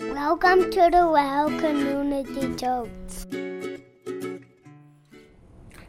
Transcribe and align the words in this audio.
Welcome 0.00 0.70
to 0.70 0.90
the 0.92 1.08
Well 1.12 1.48
Community 1.58 2.54
Church. 2.54 3.26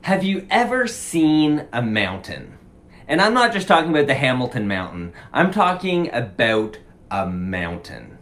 Have 0.01 0.23
you 0.23 0.47
ever 0.49 0.87
seen 0.87 1.67
a 1.71 1.83
mountain? 1.83 2.57
And 3.07 3.21
I'm 3.21 3.35
not 3.35 3.53
just 3.53 3.67
talking 3.67 3.91
about 3.91 4.07
the 4.07 4.15
Hamilton 4.15 4.67
Mountain, 4.67 5.13
I'm 5.31 5.51
talking 5.51 6.11
about 6.11 6.79
a 7.11 7.27
mountain. 7.27 8.17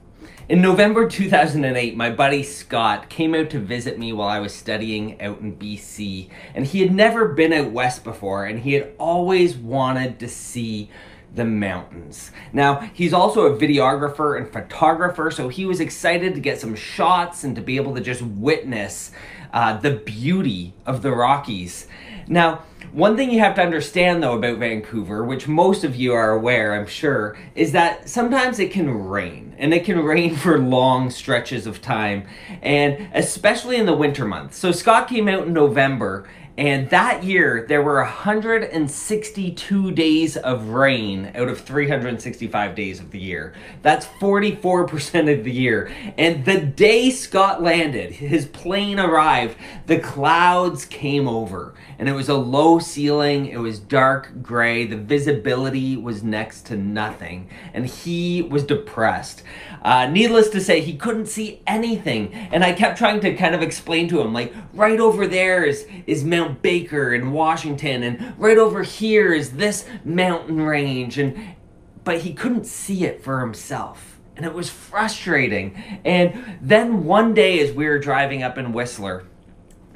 In 0.49 0.61
November 0.61 1.07
2008, 1.07 1.95
my 1.95 2.09
buddy 2.09 2.43
Scott 2.43 3.09
came 3.09 3.33
out 3.33 3.49
to 3.51 3.59
visit 3.59 3.97
me 3.97 4.11
while 4.11 4.29
I 4.29 4.39
was 4.39 4.53
studying 4.53 5.21
out 5.21 5.39
in 5.39 5.55
BC, 5.55 6.29
and 6.53 6.65
he 6.65 6.81
had 6.81 6.93
never 6.93 7.29
been 7.29 7.53
out 7.53 7.71
west 7.71 8.03
before, 8.03 8.45
and 8.45 8.59
he 8.59 8.73
had 8.73 8.91
always 8.97 9.55
wanted 9.55 10.19
to 10.19 10.27
see 10.27 10.89
the 11.37 11.45
mountains. 11.45 12.31
Now, 12.51 12.81
he's 12.93 13.13
also 13.13 13.45
a 13.45 13.57
videographer 13.57 14.37
and 14.37 14.51
photographer, 14.51 15.31
so 15.31 15.47
he 15.47 15.65
was 15.65 15.79
excited 15.79 16.35
to 16.35 16.41
get 16.41 16.59
some 16.59 16.75
shots 16.75 17.43
and 17.43 17.55
to 17.55 17.61
be 17.61 17.77
able 17.77 17.95
to 17.95 18.01
just 18.01 18.21
witness 18.21 19.11
uh, 19.53 19.77
the 19.77 19.91
beauty 19.91 20.73
of 20.85 21.01
the 21.01 21.11
Rockies. 21.11 21.87
Now, 22.27 22.63
one 22.91 23.15
thing 23.15 23.31
you 23.31 23.39
have 23.39 23.55
to 23.55 23.61
understand 23.61 24.21
though 24.21 24.37
about 24.37 24.57
Vancouver, 24.57 25.23
which 25.23 25.47
most 25.47 25.83
of 25.83 25.95
you 25.95 26.13
are 26.13 26.31
aware, 26.31 26.73
I'm 26.73 26.87
sure, 26.87 27.37
is 27.55 27.71
that 27.71 28.09
sometimes 28.09 28.59
it 28.59 28.71
can 28.71 28.89
rain, 29.07 29.55
and 29.57 29.73
it 29.73 29.85
can 29.85 29.99
rain 30.03 30.35
for 30.35 30.59
long 30.59 31.09
stretches 31.09 31.67
of 31.67 31.81
time, 31.81 32.27
and 32.61 33.09
especially 33.13 33.77
in 33.77 33.85
the 33.85 33.93
winter 33.93 34.25
months. 34.25 34.57
So 34.57 34.71
Scott 34.71 35.07
came 35.07 35.27
out 35.27 35.47
in 35.47 35.53
November, 35.53 36.27
and 36.57 36.89
that 36.89 37.23
year, 37.23 37.65
there 37.69 37.83
were 37.83 37.97
162 37.97 39.91
days 39.91 40.37
of 40.37 40.69
rain 40.69 41.31
out 41.35 41.49
of 41.49 41.61
365 41.61 42.73
days 42.73 42.99
of 42.99 43.11
the 43.11 43.19
year. 43.19 43.53
That's 43.83 44.07
44% 44.07 45.37
of 45.37 45.43
the 45.43 45.51
year. 45.51 45.91
And 46.17 46.43
the 46.45 46.59
day 46.59 47.11
Scott 47.11 47.61
landed, 47.61 48.11
his 48.13 48.47
plane 48.47 48.99
arrived, 48.99 49.55
the 49.85 49.99
clouds 49.99 50.85
came 50.85 51.27
over. 51.27 51.75
And 51.99 52.09
it 52.09 52.13
was 52.13 52.29
a 52.29 52.35
low 52.35 52.79
ceiling, 52.79 53.45
it 53.47 53.59
was 53.59 53.79
dark 53.79 54.41
gray, 54.41 54.85
the 54.85 54.97
visibility 54.97 55.95
was 55.95 56.23
next 56.23 56.65
to 56.67 56.75
nothing. 56.75 57.49
And 57.73 57.85
he 57.85 58.41
was 58.41 58.63
depressed. 58.63 59.43
Uh, 59.83 60.07
needless 60.07 60.49
to 60.49 60.61
say, 60.61 60.81
he 60.81 60.95
couldn't 60.95 61.27
see 61.27 61.61
anything. 61.67 62.33
And 62.33 62.63
I 62.63 62.73
kept 62.73 62.97
trying 62.97 63.19
to 63.21 63.35
kind 63.35 63.53
of 63.53 63.61
explain 63.61 64.09
to 64.09 64.21
him, 64.21 64.33
like, 64.33 64.53
right 64.73 64.99
over 64.99 65.27
there 65.27 65.63
is, 65.63 65.87
is 66.07 66.23
Mount 66.23 66.46
Baker 66.49 67.13
in 67.13 67.31
Washington, 67.31 68.03
and 68.03 68.33
right 68.37 68.57
over 68.57 68.83
here 68.83 69.33
is 69.33 69.51
this 69.51 69.85
mountain 70.03 70.61
range, 70.61 71.17
and 71.17 71.55
but 72.03 72.21
he 72.21 72.33
couldn't 72.33 72.65
see 72.65 73.03
it 73.03 73.21
for 73.21 73.41
himself. 73.41 74.19
And 74.35 74.45
it 74.45 74.53
was 74.53 74.69
frustrating. 74.69 75.75
And 76.05 76.57
then 76.61 77.03
one 77.05 77.33
day, 77.33 77.59
as 77.59 77.73
we 77.73 77.87
were 77.87 77.99
driving 77.99 78.43
up 78.43 78.57
in 78.57 78.71
Whistler, 78.71 79.25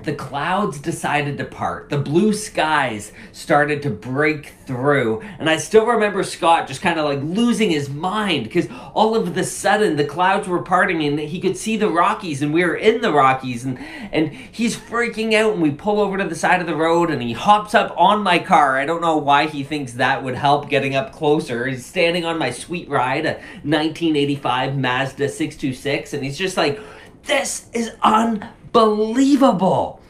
the 0.03 0.13
clouds 0.13 0.79
decided 0.79 1.37
to 1.37 1.45
part. 1.45 1.89
The 1.89 1.97
blue 1.97 2.33
skies 2.33 3.11
started 3.31 3.81
to 3.83 3.89
break 3.89 4.53
through. 4.65 5.21
And 5.39 5.49
I 5.49 5.57
still 5.57 5.85
remember 5.85 6.23
Scott 6.23 6.67
just 6.67 6.81
kind 6.81 6.99
of 6.99 7.05
like 7.05 7.21
losing 7.21 7.69
his 7.69 7.89
mind 7.89 8.45
because 8.45 8.67
all 8.93 9.15
of 9.15 9.35
the 9.35 9.43
sudden 9.43 9.95
the 9.97 10.05
clouds 10.05 10.47
were 10.47 10.61
parting 10.61 11.03
and 11.03 11.19
he 11.19 11.39
could 11.39 11.57
see 11.57 11.77
the 11.77 11.89
Rockies 11.89 12.41
and 12.41 12.53
we 12.53 12.63
were 12.63 12.75
in 12.75 13.01
the 13.01 13.11
Rockies 13.11 13.65
and, 13.65 13.79
and 14.11 14.29
he's 14.29 14.75
freaking 14.75 15.33
out 15.33 15.53
and 15.53 15.61
we 15.61 15.71
pull 15.71 15.99
over 15.99 16.17
to 16.17 16.27
the 16.27 16.35
side 16.35 16.61
of 16.61 16.67
the 16.67 16.75
road 16.75 17.11
and 17.11 17.21
he 17.21 17.33
hops 17.33 17.75
up 17.75 17.93
on 17.97 18.23
my 18.23 18.39
car. 18.39 18.79
I 18.79 18.85
don't 18.85 19.01
know 19.01 19.17
why 19.17 19.47
he 19.47 19.63
thinks 19.63 19.93
that 19.93 20.23
would 20.23 20.35
help 20.35 20.69
getting 20.69 20.95
up 20.95 21.11
closer. 21.11 21.67
He's 21.67 21.85
standing 21.85 22.25
on 22.25 22.37
my 22.37 22.51
sweet 22.51 22.89
ride, 22.89 23.25
a 23.25 23.33
1985 23.63 24.77
Mazda 24.77 25.29
626, 25.29 26.13
and 26.13 26.23
he's 26.23 26.37
just 26.37 26.57
like, 26.57 26.79
this 27.23 27.67
is 27.73 27.91
unbelievable 28.01 28.60
unbelievable. 28.73 30.01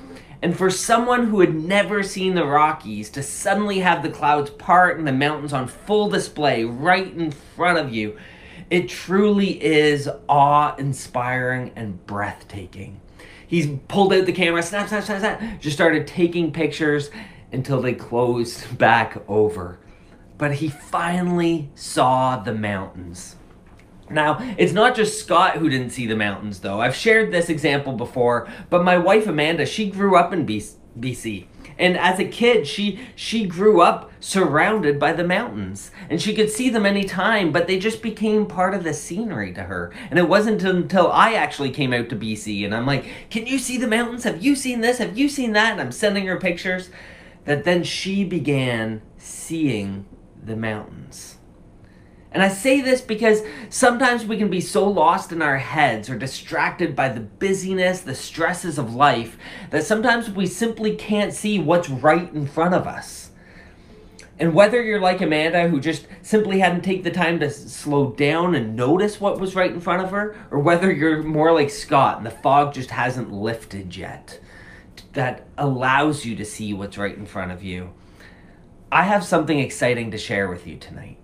And 0.44 0.58
for 0.58 0.72
someone 0.72 1.28
who 1.28 1.40
had 1.40 1.54
never 1.54 2.02
seen 2.02 2.34
the 2.34 2.46
Rockies 2.46 3.10
to 3.12 3.22
suddenly 3.22 3.80
have 3.80 4.02
the 4.02 4.10
clouds 4.10 4.50
part 4.50 4.98
and 4.98 5.08
the 5.08 5.12
mountains 5.12 5.54
on 5.54 5.68
full 5.68 6.10
display 6.10 6.64
right 6.64 7.14
in 7.14 7.32
front 7.32 7.78
of 7.78 7.94
you, 7.94 8.18
it 8.72 8.90
truly 8.90 9.64
is 9.64 10.10
awe 10.28 10.76
inspiring 10.78 11.72
and 11.76 12.04
breathtaking. 12.08 13.00
He's 13.46 13.68
pulled 13.88 14.14
out 14.14 14.26
the 14.26 14.32
camera, 14.32 14.64
snap, 14.64 14.88
snap, 14.88 15.04
snap, 15.04 15.20
snap, 15.20 15.62
just 15.62 15.76
started 15.76 16.08
taking 16.08 16.52
pictures 16.52 17.12
until 17.52 17.82
they 17.82 17.94
closed 17.94 18.78
back 18.80 19.22
over. 19.28 19.78
But 20.38 20.56
he 20.56 20.70
finally 20.70 21.70
saw 21.76 22.38
the 22.38 22.54
mountains. 22.54 23.36
Now, 24.12 24.38
it's 24.58 24.74
not 24.74 24.96
just 24.96 25.20
Scott 25.20 25.58
who 25.58 25.70
didn't 25.70 25.92
see 25.92 26.06
the 26.06 26.16
mountains, 26.16 26.60
though. 26.60 26.82
I've 26.82 26.96
shared 26.96 27.32
this 27.32 27.50
example 27.50 27.94
before, 27.94 28.48
but 28.70 28.84
my 28.84 28.98
wife 28.98 29.28
Amanda, 29.28 29.66
she 29.66 29.90
grew 29.90 30.16
up 30.16 30.34
in 30.34 30.46
BC. 30.46 31.48
And 31.78 31.98
as 31.98 32.20
a 32.20 32.26
kid, 32.26 32.68
she 32.68 33.00
she 33.16 33.48
grew 33.48 33.82
up 33.82 34.12
surrounded 34.20 35.00
by 35.00 35.14
the 35.14 35.24
mountains. 35.24 35.90
And 36.10 36.22
she 36.22 36.36
could 36.36 36.52
see 36.52 36.70
them 36.70 36.86
anytime, 36.86 37.52
but 37.52 37.66
they 37.66 37.80
just 37.80 38.04
became 38.04 38.46
part 38.46 38.76
of 38.76 38.84
the 38.84 38.94
scenery 38.94 39.52
to 39.54 39.64
her. 39.64 39.92
And 40.12 40.20
it 40.20 40.30
wasn't 40.30 40.62
until 40.64 41.12
I 41.12 41.34
actually 41.34 41.72
came 41.72 41.92
out 41.92 42.10
to 42.10 42.16
BC 42.16 42.64
and 42.64 42.76
I'm 42.76 42.86
like, 42.86 43.06
"Can 43.32 43.48
you 43.48 43.58
see 43.58 43.78
the 43.78 43.88
mountains? 43.88 44.26
Have 44.26 44.44
you 44.44 44.56
seen 44.56 44.82
this? 44.82 45.00
Have 45.00 45.18
you 45.18 45.28
seen 45.28 45.54
that?" 45.54 45.72
And 45.72 45.82
I'm 45.82 45.92
sending 45.92 46.28
her 46.28 46.38
pictures 46.38 46.92
that 47.46 47.64
then 47.64 47.84
she 47.84 48.24
began 48.24 49.02
seeing 49.18 50.06
the 50.44 50.56
mountains. 50.56 51.38
And 52.32 52.42
I 52.42 52.48
say 52.48 52.80
this 52.80 53.02
because 53.02 53.42
sometimes 53.70 54.26
we 54.26 54.38
can 54.38 54.50
be 54.50 54.62
so 54.62 54.88
lost 54.88 55.34
in 55.34 55.42
our 55.42 55.58
heads 55.58 56.10
or 56.10 56.18
distracted 56.18 56.96
by 56.96 57.10
the 57.10 57.20
busyness, 57.20 58.02
the 58.02 58.16
stresses 58.16 58.78
of 58.78 58.96
life, 58.96 59.38
that 59.70 59.84
sometimes 59.84 60.30
we 60.30 60.48
simply 60.48 60.96
can't 60.96 61.34
see 61.34 61.60
what's 61.60 61.90
right 61.90 62.34
in 62.34 62.48
front 62.48 62.74
of 62.74 62.88
us. 62.88 63.32
And 64.40 64.56
whether 64.56 64.82
you're 64.82 65.02
like 65.02 65.22
Amanda, 65.22 65.68
who 65.68 65.80
just 65.82 66.08
simply 66.22 66.60
hadn't 66.60 66.84
taken 66.84 67.04
the 67.04 67.12
time 67.12 67.40
to 67.42 67.50
slow 67.52 68.12
down 68.12 68.56
and 68.56 68.76
notice 68.76 69.20
what 69.20 69.40
was 69.40 69.54
right 69.54 69.72
in 69.72 69.82
front 69.82 70.02
of 70.02 70.12
her, 70.12 70.36
or 70.50 70.60
whether 70.60 70.92
you're 70.92 71.22
more 71.22 71.52
like 71.52 71.70
Scott 71.70 72.18
and 72.18 72.26
the 72.26 72.32
fog 72.32 72.74
just 72.74 72.92
hasn't 72.92 73.32
lifted 73.32 73.96
yet, 73.96 74.40
that 75.14 75.46
allows 75.58 76.26
you 76.26 76.36
to 76.38 76.46
see 76.46 76.74
what's 76.74 76.98
right 76.98 77.16
in 77.16 77.26
front 77.26 77.52
of 77.52 77.62
you, 77.62 77.92
I 78.90 79.04
have 79.04 79.24
something 79.24 79.60
exciting 79.60 80.12
to 80.12 80.18
share 80.18 80.48
with 80.48 80.66
you 80.66 80.78
tonight 80.78 81.21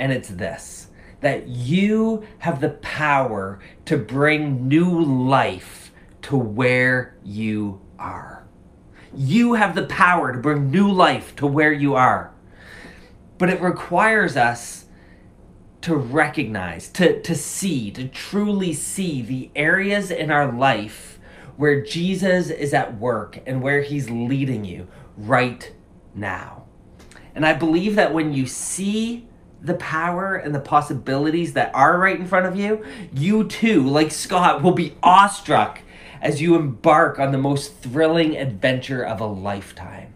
and 0.00 0.12
it's 0.12 0.30
this 0.30 0.88
that 1.20 1.46
you 1.46 2.26
have 2.38 2.62
the 2.62 2.70
power 2.70 3.60
to 3.84 3.98
bring 3.98 4.66
new 4.66 5.02
life 5.02 5.92
to 6.22 6.34
where 6.34 7.14
you 7.22 7.78
are. 7.98 8.46
You 9.14 9.52
have 9.52 9.74
the 9.74 9.84
power 9.84 10.32
to 10.32 10.38
bring 10.38 10.70
new 10.70 10.90
life 10.90 11.36
to 11.36 11.46
where 11.46 11.74
you 11.74 11.94
are. 11.94 12.32
But 13.36 13.50
it 13.50 13.60
requires 13.60 14.34
us 14.34 14.86
to 15.82 15.94
recognize, 15.94 16.88
to, 16.92 17.20
to 17.20 17.34
see, 17.34 17.90
to 17.90 18.08
truly 18.08 18.72
see 18.72 19.20
the 19.20 19.50
areas 19.54 20.10
in 20.10 20.30
our 20.30 20.50
life 20.50 21.18
where 21.58 21.82
Jesus 21.82 22.48
is 22.48 22.72
at 22.72 22.98
work 22.98 23.40
and 23.46 23.60
where 23.60 23.82
he's 23.82 24.08
leading 24.08 24.64
you 24.64 24.88
right 25.18 25.70
now. 26.14 26.64
And 27.34 27.44
I 27.44 27.52
believe 27.52 27.94
that 27.96 28.14
when 28.14 28.32
you 28.32 28.46
see 28.46 29.26
the 29.62 29.74
power 29.74 30.36
and 30.36 30.54
the 30.54 30.60
possibilities 30.60 31.52
that 31.52 31.74
are 31.74 31.98
right 31.98 32.18
in 32.18 32.26
front 32.26 32.46
of 32.46 32.56
you, 32.56 32.84
you 33.12 33.44
too, 33.44 33.86
like 33.86 34.10
Scott, 34.10 34.62
will 34.62 34.72
be 34.72 34.94
awestruck 35.02 35.80
as 36.22 36.40
you 36.40 36.54
embark 36.54 37.18
on 37.18 37.32
the 37.32 37.38
most 37.38 37.76
thrilling 37.76 38.36
adventure 38.36 39.02
of 39.02 39.20
a 39.20 39.26
lifetime. 39.26 40.12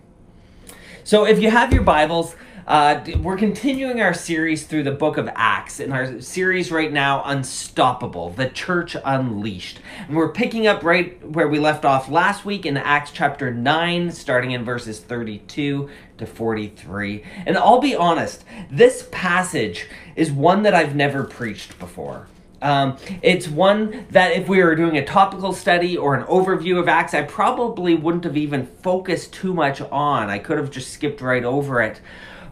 So, 1.03 1.27
if 1.27 1.41
you 1.41 1.51
have 1.51 1.73
your 1.73 1.83
Bibles, 1.83 2.35
uh, 2.67 3.05
we're 3.21 3.37
continuing 3.37 4.01
our 4.01 4.15
series 4.15 4.67
through 4.67 4.85
the 4.85 4.93
book 4.93 5.19
of 5.19 5.29
Acts, 5.35 5.81
in 5.81 5.93
our 5.93 6.21
series 6.23 6.73
right 6.73 6.91
now, 6.91 7.23
Unstoppable, 7.25 8.31
the 8.31 8.49
Church 8.49 8.97
Unleashed. 9.05 9.81
And 10.09 10.17
we're 10.17 10.33
picking 10.33 10.67
up 10.67 10.83
right 10.83 11.23
where 11.29 11.49
we 11.49 11.59
left 11.59 11.85
off 11.85 12.09
last 12.09 12.47
week 12.47 12.65
in 12.65 12.79
Acts 12.79 13.11
chapter 13.11 13.53
9, 13.53 14.11
starting 14.13 14.53
in 14.53 14.65
verses 14.65 15.01
32 15.01 15.91
to 16.17 16.27
43. 16.27 17.25
And 17.45 17.59
I'll 17.59 17.81
be 17.81 17.95
honest, 17.95 18.45
this 18.71 19.09
passage 19.13 19.87
is 20.17 20.33
one 20.33 20.63
that 20.63 20.75
I've 20.75 20.97
never 20.97 21.25
preached 21.25 21.79
before. 21.79 22.29
Um, 22.63 22.97
it's 23.21 23.47
one 23.47 24.07
that 24.11 24.33
if 24.33 24.49
we 24.49 24.63
were 24.63 24.75
doing 24.75 24.97
a 24.97 25.05
topical 25.05 25.53
study 25.53 25.99
or 25.99 26.15
an 26.15 26.25
overview 26.25 26.79
of 26.79 26.89
Acts, 26.89 27.13
I 27.13 27.21
probably 27.21 27.95
wouldn't 27.95 28.25
have 28.25 28.39
even 28.39 28.67
focused 28.67 29.35
too 29.35 29.53
much 29.53 29.83
on. 29.83 30.31
I 30.31 30.39
could 30.39 30.57
have 30.57 30.71
just 30.71 30.91
skipped 30.91 31.21
right 31.21 31.45
over 31.45 31.83
it. 31.83 32.01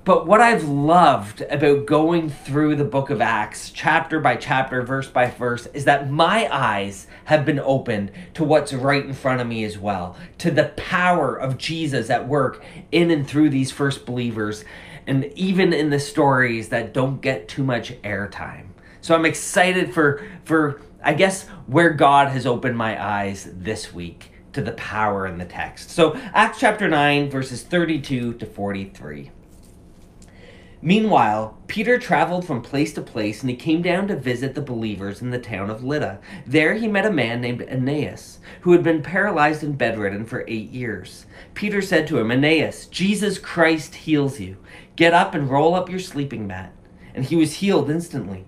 But 0.04 0.26
what 0.26 0.40
I've 0.40 0.64
loved 0.64 1.42
about 1.42 1.86
going 1.86 2.28
through 2.28 2.74
the 2.74 2.84
book 2.84 3.10
of 3.10 3.20
Acts, 3.20 3.70
chapter 3.70 4.18
by 4.18 4.34
chapter, 4.34 4.82
verse 4.82 5.06
by 5.06 5.30
verse, 5.30 5.66
is 5.66 5.84
that 5.84 6.10
my 6.10 6.52
eyes 6.52 7.06
have 7.26 7.44
been 7.44 7.60
opened 7.60 8.10
to 8.34 8.42
what's 8.42 8.72
right 8.72 9.04
in 9.04 9.12
front 9.12 9.40
of 9.40 9.46
me 9.46 9.62
as 9.62 9.78
well, 9.78 10.16
to 10.38 10.50
the 10.50 10.72
power 10.76 11.36
of 11.36 11.56
Jesus 11.56 12.10
at 12.10 12.26
work 12.26 12.64
in 12.90 13.12
and 13.12 13.28
through 13.28 13.50
these 13.50 13.70
first 13.70 14.04
believers, 14.04 14.64
and 15.06 15.26
even 15.36 15.72
in 15.72 15.90
the 15.90 16.00
stories 16.00 16.70
that 16.70 16.92
don't 16.92 17.20
get 17.20 17.46
too 17.46 17.62
much 17.62 17.92
airtime. 18.02 18.66
So 19.02 19.14
I'm 19.14 19.24
excited 19.24 19.94
for 19.94 20.26
for 20.44 20.80
I 21.04 21.14
guess 21.14 21.46
where 21.68 21.90
God 21.90 22.26
has 22.28 22.44
opened 22.44 22.76
my 22.76 23.00
eyes 23.00 23.48
this 23.52 23.94
week 23.94 24.32
to 24.52 24.62
the 24.62 24.72
power 24.72 25.28
in 25.28 25.38
the 25.38 25.44
text. 25.44 25.90
So, 25.90 26.14
Acts 26.34 26.58
chapter 26.58 26.88
9, 26.88 27.30
verses 27.30 27.62
32 27.62 28.34
to 28.34 28.46
43. 28.46 29.30
Meanwhile, 30.84 31.56
Peter 31.68 31.96
traveled 31.96 32.44
from 32.44 32.60
place 32.60 32.92
to 32.94 33.02
place 33.02 33.40
and 33.40 33.48
he 33.48 33.54
came 33.54 33.82
down 33.82 34.08
to 34.08 34.16
visit 34.16 34.56
the 34.56 34.60
believers 34.60 35.22
in 35.22 35.30
the 35.30 35.38
town 35.38 35.70
of 35.70 35.84
Lydda. 35.84 36.18
There 36.44 36.74
he 36.74 36.88
met 36.88 37.06
a 37.06 37.12
man 37.12 37.40
named 37.40 37.62
Aeneas, 37.62 38.40
who 38.62 38.72
had 38.72 38.82
been 38.82 39.00
paralyzed 39.00 39.62
and 39.62 39.78
bedridden 39.78 40.24
for 40.24 40.44
eight 40.48 40.70
years. 40.70 41.24
Peter 41.54 41.80
said 41.80 42.08
to 42.08 42.18
him, 42.18 42.32
Aeneas, 42.32 42.86
Jesus 42.86 43.38
Christ 43.38 43.94
heals 43.94 44.40
you. 44.40 44.56
Get 44.96 45.14
up 45.14 45.36
and 45.36 45.48
roll 45.48 45.76
up 45.76 45.88
your 45.88 46.00
sleeping 46.00 46.48
mat. 46.48 46.72
And 47.14 47.26
he 47.26 47.36
was 47.36 47.54
healed 47.54 47.88
instantly. 47.88 48.44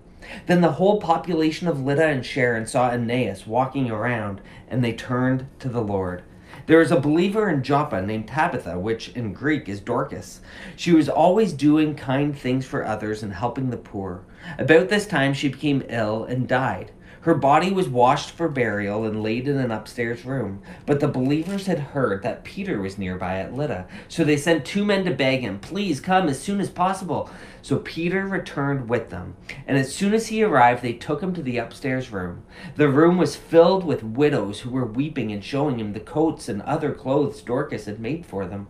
Then 0.47 0.59
the 0.59 0.73
whole 0.73 0.99
population 0.99 1.69
of 1.69 1.85
Lydda 1.85 2.05
and 2.05 2.25
Sharon 2.25 2.65
saw 2.65 2.91
Aeneas 2.91 3.47
walking 3.47 3.89
around, 3.89 4.41
and 4.67 4.83
they 4.83 4.91
turned 4.91 5.47
to 5.59 5.69
the 5.69 5.81
Lord. 5.81 6.23
There 6.67 6.79
was 6.79 6.91
a 6.91 6.99
believer 6.99 7.47
in 7.47 7.61
Joppa 7.61 8.01
named 8.01 8.27
Tabitha, 8.27 8.79
which 8.79 9.09
in 9.09 9.33
Greek 9.33 9.69
is 9.69 9.79
Dorcas. 9.79 10.41
She 10.75 10.93
was 10.93 11.07
always 11.07 11.53
doing 11.53 11.93
kind 11.93 12.35
things 12.35 12.65
for 12.65 12.83
others 12.83 13.21
and 13.21 13.31
helping 13.33 13.69
the 13.69 13.77
poor. 13.77 14.23
About 14.57 14.89
this 14.89 15.05
time 15.05 15.35
she 15.35 15.49
became 15.49 15.83
ill 15.89 16.23
and 16.23 16.47
died. 16.47 16.91
Her 17.25 17.33
body 17.33 17.71
was 17.71 17.89
washed 17.89 18.29
for 18.29 18.47
burial 18.47 19.03
and 19.03 19.23
laid 19.23 19.47
in 19.47 19.57
an 19.57 19.71
upstairs 19.71 20.25
room. 20.25 20.61
But 20.85 20.99
the 20.99 21.07
believers 21.07 21.65
had 21.65 21.79
heard 21.79 22.21
that 22.21 22.43
Peter 22.43 22.79
was 22.79 22.99
nearby 22.99 23.39
at 23.39 23.51
Lydda, 23.51 23.87
so 24.07 24.23
they 24.23 24.37
sent 24.37 24.63
two 24.63 24.85
men 24.85 25.05
to 25.05 25.11
beg 25.11 25.39
him, 25.39 25.57
Please 25.57 25.99
come 25.99 26.29
as 26.29 26.39
soon 26.39 26.59
as 26.59 26.69
possible. 26.69 27.27
So 27.63 27.79
Peter 27.79 28.27
returned 28.27 28.89
with 28.89 29.09
them. 29.09 29.37
And 29.65 29.75
as 29.75 29.91
soon 29.91 30.13
as 30.13 30.27
he 30.27 30.43
arrived, 30.43 30.83
they 30.83 30.93
took 30.93 31.23
him 31.23 31.33
to 31.33 31.41
the 31.41 31.57
upstairs 31.57 32.11
room. 32.11 32.43
The 32.75 32.89
room 32.89 33.17
was 33.17 33.35
filled 33.35 33.85
with 33.85 34.03
widows 34.03 34.59
who 34.59 34.69
were 34.69 34.85
weeping 34.85 35.31
and 35.31 35.43
showing 35.43 35.79
him 35.79 35.93
the 35.93 35.99
coats 36.01 36.47
and 36.47 36.61
other 36.61 36.93
clothes 36.93 37.41
Dorcas 37.41 37.85
had 37.85 37.99
made 37.99 38.27
for 38.27 38.45
them. 38.45 38.67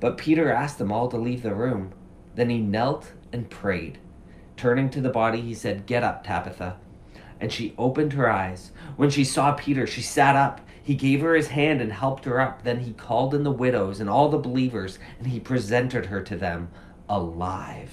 But 0.00 0.18
Peter 0.18 0.50
asked 0.50 0.78
them 0.78 0.90
all 0.90 1.06
to 1.06 1.16
leave 1.16 1.44
the 1.44 1.54
room. 1.54 1.92
Then 2.34 2.50
he 2.50 2.58
knelt 2.58 3.12
and 3.32 3.48
prayed. 3.48 3.98
Turning 4.56 4.90
to 4.90 5.00
the 5.00 5.08
body, 5.08 5.40
he 5.40 5.54
said, 5.54 5.86
Get 5.86 6.02
up, 6.02 6.24
Tabitha 6.24 6.78
and 7.42 7.52
she 7.52 7.74
opened 7.76 8.12
her 8.12 8.30
eyes. 8.30 8.70
When 8.96 9.10
she 9.10 9.24
saw 9.24 9.52
Peter, 9.52 9.84
she 9.84 10.00
sat 10.00 10.36
up. 10.36 10.60
He 10.80 10.94
gave 10.94 11.20
her 11.20 11.34
his 11.34 11.48
hand 11.48 11.80
and 11.80 11.92
helped 11.92 12.24
her 12.24 12.40
up. 12.40 12.62
Then 12.62 12.80
he 12.80 12.92
called 12.92 13.34
in 13.34 13.42
the 13.42 13.50
widows 13.50 13.98
and 13.98 14.08
all 14.08 14.28
the 14.28 14.38
believers, 14.38 15.00
and 15.18 15.26
he 15.26 15.40
presented 15.40 16.06
her 16.06 16.22
to 16.22 16.36
them 16.36 16.70
alive. 17.08 17.92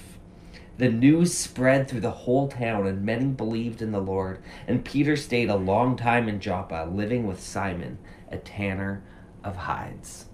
The 0.78 0.88
news 0.88 1.34
spread 1.34 1.88
through 1.88 2.00
the 2.00 2.10
whole 2.12 2.48
town, 2.48 2.86
and 2.86 3.04
many 3.04 3.26
believed 3.26 3.82
in 3.82 3.90
the 3.90 4.00
Lord. 4.00 4.38
And 4.68 4.84
Peter 4.84 5.16
stayed 5.16 5.50
a 5.50 5.56
long 5.56 5.96
time 5.96 6.28
in 6.28 6.40
Joppa, 6.40 6.88
living 6.90 7.26
with 7.26 7.42
Simon, 7.42 7.98
a 8.30 8.38
tanner 8.38 9.02
of 9.42 9.56
hides. 9.56 10.29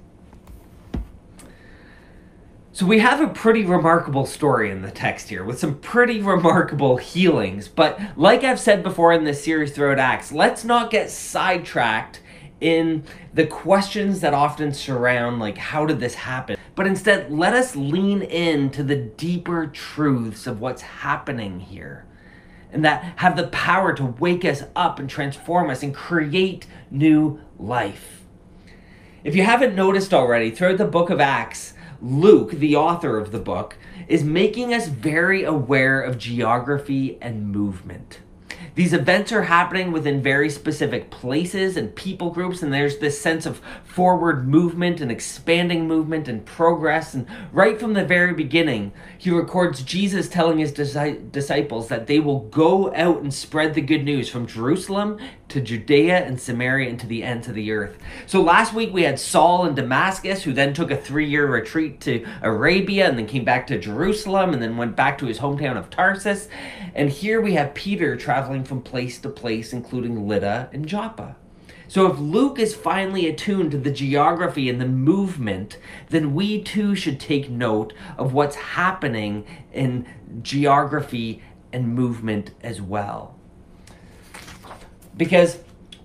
So 2.76 2.84
we 2.84 2.98
have 2.98 3.22
a 3.22 3.28
pretty 3.28 3.64
remarkable 3.64 4.26
story 4.26 4.70
in 4.70 4.82
the 4.82 4.90
text 4.90 5.30
here 5.30 5.42
with 5.42 5.58
some 5.58 5.78
pretty 5.78 6.20
remarkable 6.20 6.98
healings. 6.98 7.68
But 7.68 7.98
like 8.16 8.44
I've 8.44 8.60
said 8.60 8.82
before 8.82 9.14
in 9.14 9.24
this 9.24 9.42
series 9.42 9.72
throughout 9.72 9.98
Acts, 9.98 10.30
let's 10.30 10.62
not 10.62 10.90
get 10.90 11.08
sidetracked 11.08 12.20
in 12.60 13.04
the 13.32 13.46
questions 13.46 14.20
that 14.20 14.34
often 14.34 14.74
surround 14.74 15.38
like 15.38 15.56
how 15.56 15.86
did 15.86 16.00
this 16.00 16.16
happen? 16.16 16.58
But 16.74 16.86
instead, 16.86 17.32
let 17.32 17.54
us 17.54 17.76
lean 17.76 18.20
into 18.20 18.82
the 18.82 18.96
deeper 18.96 19.68
truths 19.68 20.46
of 20.46 20.60
what's 20.60 20.82
happening 20.82 21.60
here. 21.60 22.04
And 22.70 22.84
that 22.84 23.14
have 23.16 23.38
the 23.38 23.46
power 23.46 23.94
to 23.94 24.04
wake 24.04 24.44
us 24.44 24.64
up 24.76 24.98
and 24.98 25.08
transform 25.08 25.70
us 25.70 25.82
and 25.82 25.94
create 25.94 26.66
new 26.90 27.40
life. 27.58 28.20
If 29.24 29.34
you 29.34 29.44
haven't 29.44 29.74
noticed 29.74 30.12
already, 30.12 30.50
throughout 30.50 30.76
the 30.76 30.84
book 30.84 31.08
of 31.08 31.22
Acts, 31.22 31.72
Luke, 32.00 32.52
the 32.52 32.76
author 32.76 33.18
of 33.18 33.32
the 33.32 33.38
book, 33.38 33.76
is 34.08 34.22
making 34.22 34.72
us 34.74 34.88
very 34.88 35.44
aware 35.44 36.00
of 36.00 36.18
geography 36.18 37.18
and 37.20 37.48
movement. 37.50 38.20
These 38.74 38.92
events 38.92 39.32
are 39.32 39.44
happening 39.44 39.90
within 39.90 40.22
very 40.22 40.50
specific 40.50 41.10
places 41.10 41.78
and 41.78 41.94
people 41.94 42.28
groups, 42.30 42.62
and 42.62 42.70
there's 42.70 42.98
this 42.98 43.18
sense 43.18 43.46
of 43.46 43.62
forward 43.84 44.46
movement 44.46 45.00
and 45.00 45.10
expanding 45.10 45.88
movement 45.88 46.28
and 46.28 46.44
progress. 46.44 47.14
And 47.14 47.26
right 47.52 47.80
from 47.80 47.94
the 47.94 48.04
very 48.04 48.34
beginning, 48.34 48.92
he 49.16 49.30
records 49.30 49.82
Jesus 49.82 50.28
telling 50.28 50.58
his 50.58 50.72
disciples 50.72 51.88
that 51.88 52.06
they 52.06 52.20
will 52.20 52.40
go 52.40 52.94
out 52.94 53.22
and 53.22 53.32
spread 53.32 53.72
the 53.72 53.80
good 53.80 54.04
news 54.04 54.28
from 54.28 54.46
Jerusalem 54.46 55.18
to 55.48 55.60
Judea 55.60 56.24
and 56.24 56.40
Samaria 56.40 56.88
and 56.88 56.98
to 57.00 57.06
the 57.06 57.22
ends 57.22 57.48
of 57.48 57.54
the 57.54 57.70
earth. 57.70 57.98
So 58.26 58.42
last 58.42 58.74
week 58.74 58.92
we 58.92 59.02
had 59.02 59.20
Saul 59.20 59.66
in 59.66 59.74
Damascus, 59.74 60.42
who 60.42 60.52
then 60.52 60.74
took 60.74 60.90
a 60.90 60.96
three 60.96 61.28
year 61.28 61.46
retreat 61.46 62.00
to 62.02 62.26
Arabia 62.42 63.08
and 63.08 63.18
then 63.18 63.26
came 63.26 63.44
back 63.44 63.66
to 63.68 63.78
Jerusalem 63.78 64.52
and 64.52 64.62
then 64.62 64.76
went 64.76 64.96
back 64.96 65.18
to 65.18 65.26
his 65.26 65.38
hometown 65.38 65.76
of 65.76 65.90
Tarsus. 65.90 66.48
And 66.94 67.10
here 67.10 67.40
we 67.40 67.54
have 67.54 67.74
Peter 67.74 68.16
traveling 68.16 68.64
from 68.64 68.82
place 68.82 69.18
to 69.20 69.28
place, 69.28 69.72
including 69.72 70.26
Lydda 70.26 70.70
and 70.72 70.86
Joppa. 70.86 71.36
So 71.88 72.10
if 72.10 72.18
Luke 72.18 72.58
is 72.58 72.74
finally 72.74 73.28
attuned 73.28 73.70
to 73.70 73.78
the 73.78 73.92
geography 73.92 74.68
and 74.68 74.80
the 74.80 74.88
movement, 74.88 75.78
then 76.08 76.34
we 76.34 76.60
too 76.60 76.96
should 76.96 77.20
take 77.20 77.48
note 77.48 77.92
of 78.18 78.32
what's 78.32 78.56
happening 78.56 79.46
in 79.72 80.06
geography 80.42 81.42
and 81.72 81.94
movement 81.94 82.50
as 82.62 82.80
well. 82.80 83.35
Because 85.16 85.58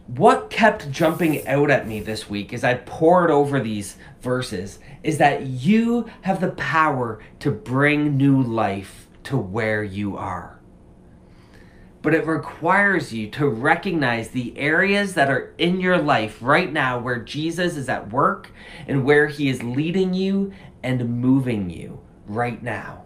what 0.07 0.49
kept 0.49 0.91
jumping 0.91 1.47
out 1.47 1.69
at 1.69 1.87
me 1.87 1.99
this 1.99 2.29
week 2.29 2.53
as 2.53 2.63
I 2.63 2.75
poured 2.75 3.31
over 3.31 3.59
these 3.59 3.97
verses 4.21 4.79
is 5.03 5.17
that 5.19 5.45
you 5.45 6.09
have 6.21 6.41
the 6.41 6.51
power 6.51 7.19
to 7.39 7.51
bring 7.51 8.17
new 8.17 8.41
life 8.41 9.07
to 9.23 9.37
where 9.37 9.83
you 9.83 10.17
are 10.17 10.61
but 12.01 12.15
it 12.15 12.25
requires 12.25 13.13
you 13.13 13.29
to 13.29 13.47
recognize 13.47 14.29
the 14.29 14.57
areas 14.57 15.13
that 15.13 15.29
are 15.29 15.53
in 15.57 15.79
your 15.79 15.97
life 15.97 16.37
right 16.41 16.71
now 16.71 16.97
where 16.97 17.19
Jesus 17.19 17.77
is 17.77 17.89
at 17.89 18.11
work 18.11 18.51
and 18.87 19.05
where 19.05 19.27
he 19.27 19.49
is 19.49 19.61
leading 19.61 20.13
you 20.13 20.51
and 20.81 21.21
moving 21.21 21.69
you 21.69 21.99
right 22.25 22.61
now. 22.61 23.03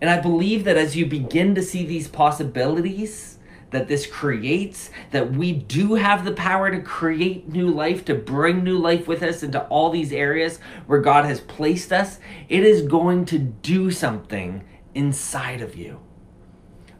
And 0.00 0.10
I 0.10 0.20
believe 0.20 0.64
that 0.64 0.76
as 0.76 0.96
you 0.96 1.06
begin 1.06 1.54
to 1.54 1.62
see 1.62 1.86
these 1.86 2.08
possibilities 2.08 3.33
that 3.74 3.88
this 3.88 4.06
creates, 4.06 4.90
that 5.10 5.32
we 5.32 5.52
do 5.52 5.94
have 5.94 6.24
the 6.24 6.32
power 6.32 6.70
to 6.70 6.80
create 6.80 7.48
new 7.48 7.68
life, 7.68 8.04
to 8.04 8.14
bring 8.14 8.62
new 8.62 8.78
life 8.78 9.08
with 9.08 9.22
us 9.22 9.42
into 9.42 9.62
all 9.66 9.90
these 9.90 10.12
areas 10.12 10.60
where 10.86 11.00
God 11.00 11.24
has 11.24 11.40
placed 11.40 11.92
us, 11.92 12.20
it 12.48 12.62
is 12.62 12.82
going 12.82 13.24
to 13.26 13.38
do 13.38 13.90
something 13.90 14.64
inside 14.94 15.60
of 15.60 15.76
you. 15.76 16.00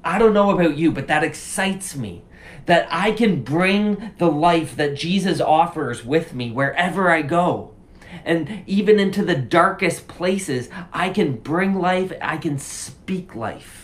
I 0.03 0.19
don't 0.19 0.35
know 0.35 0.51
about 0.51 0.77
you, 0.77 0.91
but 0.91 1.07
that 1.07 1.25
excites 1.25 1.95
me. 1.95 2.25
That 2.67 2.89
I 2.91 3.13
can 3.13 3.43
bring 3.43 4.13
the 4.19 4.31
life 4.31 4.75
that 4.77 4.97
Jesus 4.97 5.41
offers 5.41 6.05
with 6.05 6.35
me 6.35 6.51
wherever 6.51 7.11
I 7.11 7.23
go. 7.23 7.73
And 8.25 8.65
even 8.67 8.99
into 8.99 9.25
the 9.25 9.37
darkest 9.37 10.09
places, 10.09 10.69
I 10.93 11.11
can 11.11 11.37
bring 11.37 11.79
life, 11.79 12.13
I 12.21 12.37
can 12.37 12.59
speak 12.59 13.35
life. 13.35 13.84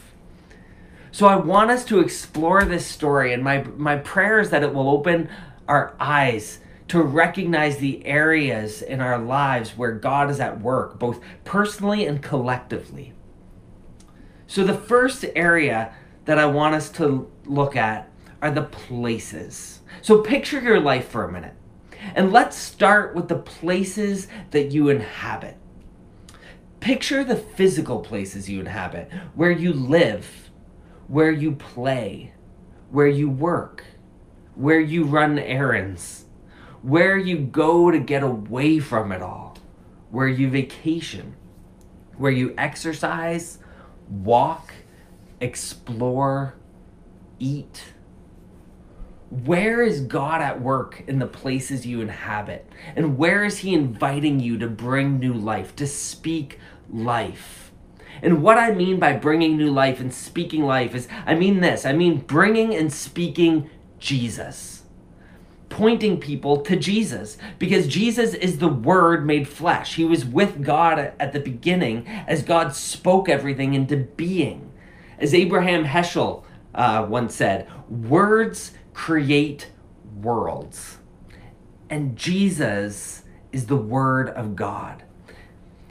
So 1.12 1.26
I 1.26 1.36
want 1.36 1.70
us 1.70 1.84
to 1.86 2.00
explore 2.00 2.64
this 2.64 2.86
story, 2.86 3.32
and 3.32 3.42
my, 3.42 3.64
my 3.76 3.96
prayer 3.96 4.40
is 4.40 4.50
that 4.50 4.62
it 4.62 4.72
will 4.72 4.88
open 4.88 5.28
our 5.66 5.94
eyes 5.98 6.60
to 6.88 7.02
recognize 7.02 7.78
the 7.78 8.04
areas 8.06 8.82
in 8.82 9.00
our 9.00 9.18
lives 9.18 9.70
where 9.76 9.92
God 9.92 10.30
is 10.30 10.40
at 10.40 10.60
work, 10.60 10.98
both 10.98 11.20
personally 11.44 12.06
and 12.06 12.22
collectively. 12.22 13.12
So, 14.46 14.64
the 14.64 14.74
first 14.74 15.24
area 15.36 15.94
that 16.24 16.38
I 16.38 16.46
want 16.46 16.74
us 16.74 16.90
to 16.90 17.30
look 17.44 17.76
at 17.76 18.10
are 18.42 18.50
the 18.50 18.62
places. 18.62 19.80
So 20.02 20.22
picture 20.22 20.60
your 20.60 20.80
life 20.80 21.08
for 21.08 21.24
a 21.24 21.32
minute. 21.32 21.54
And 22.14 22.32
let's 22.32 22.56
start 22.56 23.14
with 23.14 23.28
the 23.28 23.38
places 23.38 24.28
that 24.50 24.72
you 24.72 24.88
inhabit. 24.88 25.56
Picture 26.80 27.22
the 27.22 27.36
physical 27.36 28.00
places 28.00 28.48
you 28.48 28.60
inhabit, 28.60 29.10
where 29.34 29.50
you 29.50 29.72
live, 29.72 30.49
where 31.10 31.32
you 31.32 31.50
play, 31.50 32.32
where 32.92 33.08
you 33.08 33.28
work, 33.28 33.84
where 34.54 34.78
you 34.78 35.02
run 35.02 35.40
errands, 35.40 36.26
where 36.82 37.18
you 37.18 37.36
go 37.36 37.90
to 37.90 37.98
get 37.98 38.22
away 38.22 38.78
from 38.78 39.10
it 39.10 39.20
all, 39.20 39.58
where 40.12 40.28
you 40.28 40.48
vacation, 40.48 41.34
where 42.16 42.30
you 42.30 42.54
exercise, 42.56 43.58
walk, 44.08 44.72
explore, 45.40 46.54
eat. 47.40 47.92
Where 49.30 49.82
is 49.82 50.02
God 50.02 50.40
at 50.40 50.62
work 50.62 51.02
in 51.08 51.18
the 51.18 51.26
places 51.26 51.84
you 51.84 52.02
inhabit? 52.02 52.70
And 52.94 53.18
where 53.18 53.44
is 53.44 53.58
He 53.58 53.74
inviting 53.74 54.38
you 54.38 54.58
to 54.58 54.68
bring 54.68 55.18
new 55.18 55.34
life, 55.34 55.74
to 55.74 55.88
speak 55.88 56.60
life? 56.88 57.69
And 58.22 58.42
what 58.42 58.58
I 58.58 58.72
mean 58.72 58.98
by 58.98 59.14
bringing 59.14 59.56
new 59.56 59.70
life 59.70 60.00
and 60.00 60.12
speaking 60.12 60.64
life 60.64 60.94
is 60.94 61.08
I 61.26 61.34
mean 61.34 61.60
this 61.60 61.84
I 61.84 61.92
mean 61.92 62.18
bringing 62.18 62.74
and 62.74 62.92
speaking 62.92 63.70
Jesus. 63.98 64.82
Pointing 65.68 66.18
people 66.18 66.62
to 66.62 66.76
Jesus 66.76 67.38
because 67.58 67.86
Jesus 67.86 68.34
is 68.34 68.58
the 68.58 68.68
Word 68.68 69.24
made 69.24 69.46
flesh. 69.46 69.94
He 69.94 70.04
was 70.04 70.24
with 70.24 70.64
God 70.64 70.98
at 70.98 71.32
the 71.32 71.40
beginning 71.40 72.06
as 72.08 72.42
God 72.42 72.74
spoke 72.74 73.28
everything 73.28 73.74
into 73.74 73.96
being. 73.96 74.72
As 75.18 75.32
Abraham 75.32 75.84
Heschel 75.84 76.42
uh, 76.74 77.06
once 77.08 77.36
said, 77.36 77.68
words 77.88 78.72
create 78.94 79.70
worlds. 80.20 80.98
And 81.88 82.16
Jesus 82.16 83.22
is 83.52 83.66
the 83.66 83.76
Word 83.76 84.28
of 84.30 84.56
God. 84.56 85.04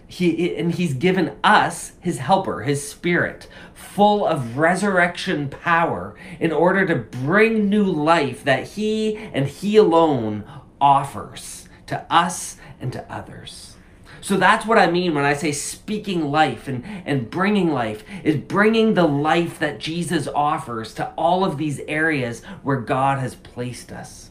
He, 0.09 0.55
and 0.55 0.73
he's 0.73 0.95
given 0.95 1.37
us 1.43 1.91
his 2.01 2.17
helper, 2.17 2.63
his 2.63 2.85
spirit, 2.85 3.47
full 3.75 4.25
of 4.25 4.57
resurrection 4.57 5.49
power 5.49 6.15
in 6.39 6.51
order 6.51 6.85
to 6.87 6.95
bring 6.95 7.69
new 7.69 7.83
life 7.83 8.43
that 8.43 8.69
he 8.69 9.15
and 9.17 9.45
he 9.45 9.77
alone 9.77 10.43
offers 10.81 11.69
to 11.85 12.11
us 12.11 12.57
and 12.81 12.91
to 12.91 13.05
others. 13.11 13.75
So 14.21 14.35
that's 14.35 14.65
what 14.65 14.79
I 14.79 14.89
mean 14.89 15.13
when 15.13 15.25
I 15.25 15.33
say 15.33 15.51
speaking 15.51 16.31
life 16.31 16.67
and, 16.67 16.83
and 17.05 17.29
bringing 17.29 17.71
life, 17.71 18.03
is 18.23 18.35
bringing 18.35 18.95
the 18.95 19.07
life 19.07 19.59
that 19.59 19.79
Jesus 19.79 20.27
offers 20.27 20.93
to 20.95 21.13
all 21.17 21.45
of 21.45 21.57
these 21.57 21.79
areas 21.87 22.43
where 22.63 22.81
God 22.81 23.19
has 23.19 23.35
placed 23.35 23.91
us. 23.91 24.28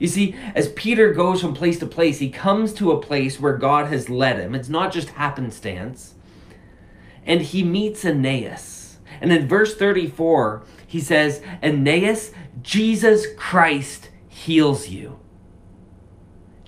You 0.00 0.08
see, 0.08 0.34
as 0.54 0.72
Peter 0.72 1.12
goes 1.12 1.42
from 1.42 1.54
place 1.54 1.78
to 1.78 1.86
place, 1.86 2.18
he 2.18 2.30
comes 2.30 2.72
to 2.74 2.90
a 2.90 3.00
place 3.00 3.38
where 3.38 3.56
God 3.56 3.86
has 3.88 4.08
led 4.08 4.38
him. 4.40 4.54
It's 4.54 4.70
not 4.70 4.92
just 4.92 5.10
happenstance. 5.10 6.14
And 7.24 7.42
he 7.42 7.62
meets 7.62 8.04
Aeneas. 8.04 8.98
And 9.20 9.30
in 9.30 9.46
verse 9.46 9.76
34, 9.76 10.64
he 10.86 11.00
says, 11.00 11.42
Aeneas, 11.62 12.32
Jesus 12.62 13.26
Christ 13.36 14.08
heals 14.26 14.88
you. 14.88 15.20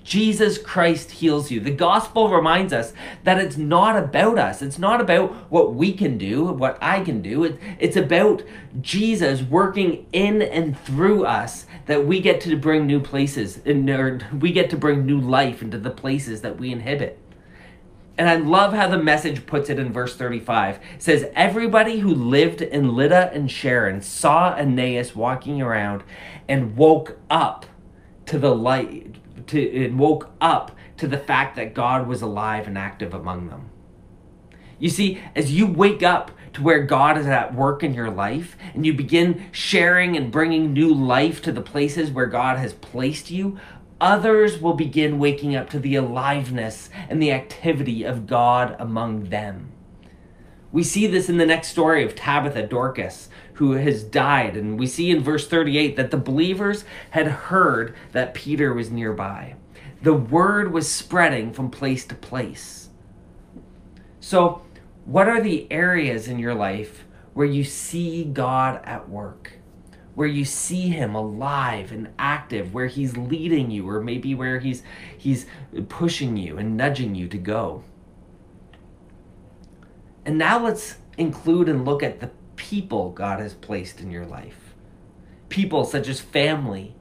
Jesus 0.03 0.57
Christ 0.57 1.11
heals 1.11 1.49
you. 1.49 1.59
The 1.59 1.71
gospel 1.71 2.29
reminds 2.29 2.73
us 2.73 2.93
that 3.23 3.39
it's 3.39 3.57
not 3.57 3.95
about 3.95 4.37
us. 4.37 4.61
It's 4.61 4.77
not 4.77 4.99
about 4.99 5.31
what 5.49 5.73
we 5.73 5.93
can 5.93 6.17
do, 6.17 6.45
what 6.45 6.77
I 6.81 6.99
can 6.99 7.21
do. 7.21 7.45
It, 7.45 7.59
it's 7.79 7.95
about 7.95 8.43
Jesus 8.81 9.41
working 9.41 10.05
in 10.11 10.41
and 10.41 10.77
through 10.77 11.25
us 11.25 11.65
that 11.85 12.05
we 12.05 12.19
get 12.19 12.41
to 12.41 12.55
bring 12.55 12.87
new 12.87 12.99
places 12.99 13.59
and 13.65 14.41
we 14.41 14.51
get 14.51 14.69
to 14.69 14.77
bring 14.77 15.05
new 15.05 15.19
life 15.19 15.61
into 15.61 15.77
the 15.77 15.89
places 15.89 16.41
that 16.41 16.57
we 16.57 16.71
inhabit. 16.71 17.19
And 18.17 18.29
I 18.29 18.35
love 18.35 18.73
how 18.73 18.87
the 18.87 18.97
message 18.97 19.45
puts 19.47 19.69
it 19.69 19.79
in 19.79 19.91
verse 19.91 20.15
35. 20.15 20.79
It 20.95 21.01
says, 21.01 21.25
Everybody 21.33 21.99
who 21.99 22.13
lived 22.13 22.61
in 22.61 22.95
Lydda 22.95 23.31
and 23.33 23.49
Sharon 23.49 24.01
saw 24.01 24.55
Aeneas 24.55 25.15
walking 25.15 25.61
around 25.61 26.03
and 26.47 26.77
woke 26.77 27.17
up 27.29 27.65
to 28.27 28.37
the 28.37 28.53
light 28.53 29.15
to 29.47 29.85
and 29.85 29.97
woke 29.97 30.31
up 30.39 30.77
to 30.97 31.07
the 31.07 31.17
fact 31.17 31.55
that 31.55 31.73
God 31.73 32.07
was 32.07 32.21
alive 32.21 32.67
and 32.67 32.77
active 32.77 33.13
among 33.13 33.49
them. 33.49 33.69
You 34.77 34.89
see, 34.89 35.21
as 35.35 35.51
you 35.51 35.65
wake 35.65 36.03
up 36.03 36.31
to 36.53 36.63
where 36.63 36.83
God 36.83 37.17
is 37.17 37.27
at 37.27 37.55
work 37.55 37.83
in 37.83 37.93
your 37.93 38.09
life 38.09 38.55
and 38.73 38.85
you 38.85 38.93
begin 38.93 39.45
sharing 39.51 40.15
and 40.15 40.31
bringing 40.31 40.73
new 40.73 40.93
life 40.93 41.41
to 41.43 41.51
the 41.51 41.61
places 41.61 42.11
where 42.11 42.25
God 42.27 42.57
has 42.57 42.73
placed 42.73 43.31
you, 43.31 43.57
others 43.99 44.59
will 44.59 44.73
begin 44.73 45.19
waking 45.19 45.55
up 45.55 45.69
to 45.71 45.79
the 45.79 45.95
aliveness 45.95 46.89
and 47.09 47.21
the 47.21 47.31
activity 47.31 48.03
of 48.03 48.27
God 48.27 48.75
among 48.79 49.29
them. 49.29 49.71
We 50.73 50.83
see 50.83 51.05
this 51.05 51.29
in 51.29 51.37
the 51.37 51.45
next 51.45 51.67
story 51.67 52.03
of 52.03 52.15
Tabitha 52.15 52.65
Dorcas, 52.65 53.29
who 53.53 53.73
has 53.73 54.03
died. 54.03 54.57
And 54.57 54.79
we 54.79 54.87
see 54.87 55.11
in 55.11 55.21
verse 55.21 55.47
38 55.47 55.95
that 55.95 56.09
the 56.09 56.17
believers 56.17 56.83
had 57.11 57.27
heard 57.27 57.95
that 58.11 58.33
Peter 58.33 58.73
was 58.73 58.89
nearby. 58.89 59.55
The 60.01 60.15
word 60.15 60.73
was 60.73 60.91
spreading 60.91 61.53
from 61.53 61.69
place 61.69 62.05
to 62.07 62.15
place. 62.15 62.89
So, 64.19 64.62
what 65.05 65.27
are 65.27 65.41
the 65.41 65.71
areas 65.71 66.27
in 66.27 66.39
your 66.39 66.53
life 66.53 67.05
where 67.33 67.47
you 67.47 67.63
see 67.63 68.23
God 68.23 68.81
at 68.83 69.09
work? 69.09 69.53
Where 70.15 70.27
you 70.27 70.45
see 70.45 70.89
him 70.89 71.15
alive 71.15 71.91
and 71.91 72.09
active, 72.19 72.73
where 72.73 72.87
he's 72.87 73.17
leading 73.17 73.71
you, 73.71 73.89
or 73.89 73.99
maybe 73.99 74.35
where 74.35 74.59
he's 74.59 74.83
he's 75.17 75.47
pushing 75.89 76.37
you 76.37 76.57
and 76.57 76.77
nudging 76.77 77.15
you 77.15 77.27
to 77.27 77.37
go. 77.37 77.83
And 80.23 80.37
now 80.37 80.63
let's 80.63 80.97
include 81.17 81.67
and 81.67 81.83
look 81.83 82.03
at 82.03 82.19
the 82.19 82.31
people 82.55 83.09
God 83.09 83.39
has 83.39 83.53
placed 83.53 83.99
in 83.99 84.11
your 84.11 84.25
life. 84.25 84.75
People 85.49 85.83
such 85.83 86.07
as 86.07 86.19
family, 86.21 86.95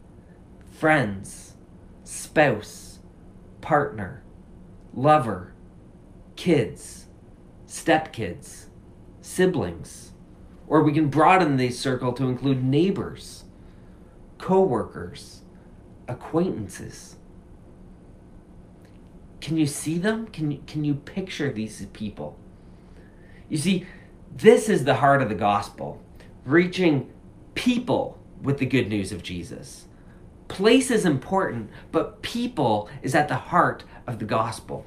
friends, 0.71 1.55
spouse, 2.03 2.99
partner, 3.61 4.23
lover, 4.95 5.53
kids, 6.35 7.02
stepkids, 7.73 8.67
siblings. 9.23 10.13
Or 10.67 10.83
we 10.83 10.93
can 10.93 11.09
broaden 11.09 11.57
the 11.57 11.71
circle 11.71 12.13
to 12.13 12.25
include 12.25 12.63
neighbors, 12.63 13.45
co 14.39 14.61
workers, 14.61 15.43
acquaintances. 16.07 17.17
Can 19.41 19.57
you 19.57 19.67
see 19.67 19.99
them? 19.99 20.27
Can 20.29 20.51
you, 20.51 20.63
can 20.67 20.85
you 20.85 20.95
picture 20.95 21.51
these 21.51 21.85
people? 21.93 22.39
You 23.49 23.59
see, 23.59 23.87
this 24.35 24.69
is 24.69 24.85
the 24.85 24.97
heart 24.97 25.21
of 25.21 25.29
the 25.29 25.35
gospel 25.35 26.01
reaching 26.45 27.11
people 27.55 28.19
with 28.41 28.59
the 28.59 28.67
good 28.67 28.89
news 28.89 29.13
of 29.13 29.23
Jesus. 29.23 29.87
Place 30.49 30.91
is 30.91 31.05
important, 31.05 31.71
but 31.91 32.23
people 32.23 32.89
is 33.03 33.15
at 33.15 33.29
the 33.29 33.37
heart 33.37 33.85
of 34.07 34.19
the 34.19 34.25
gospel. 34.25 34.87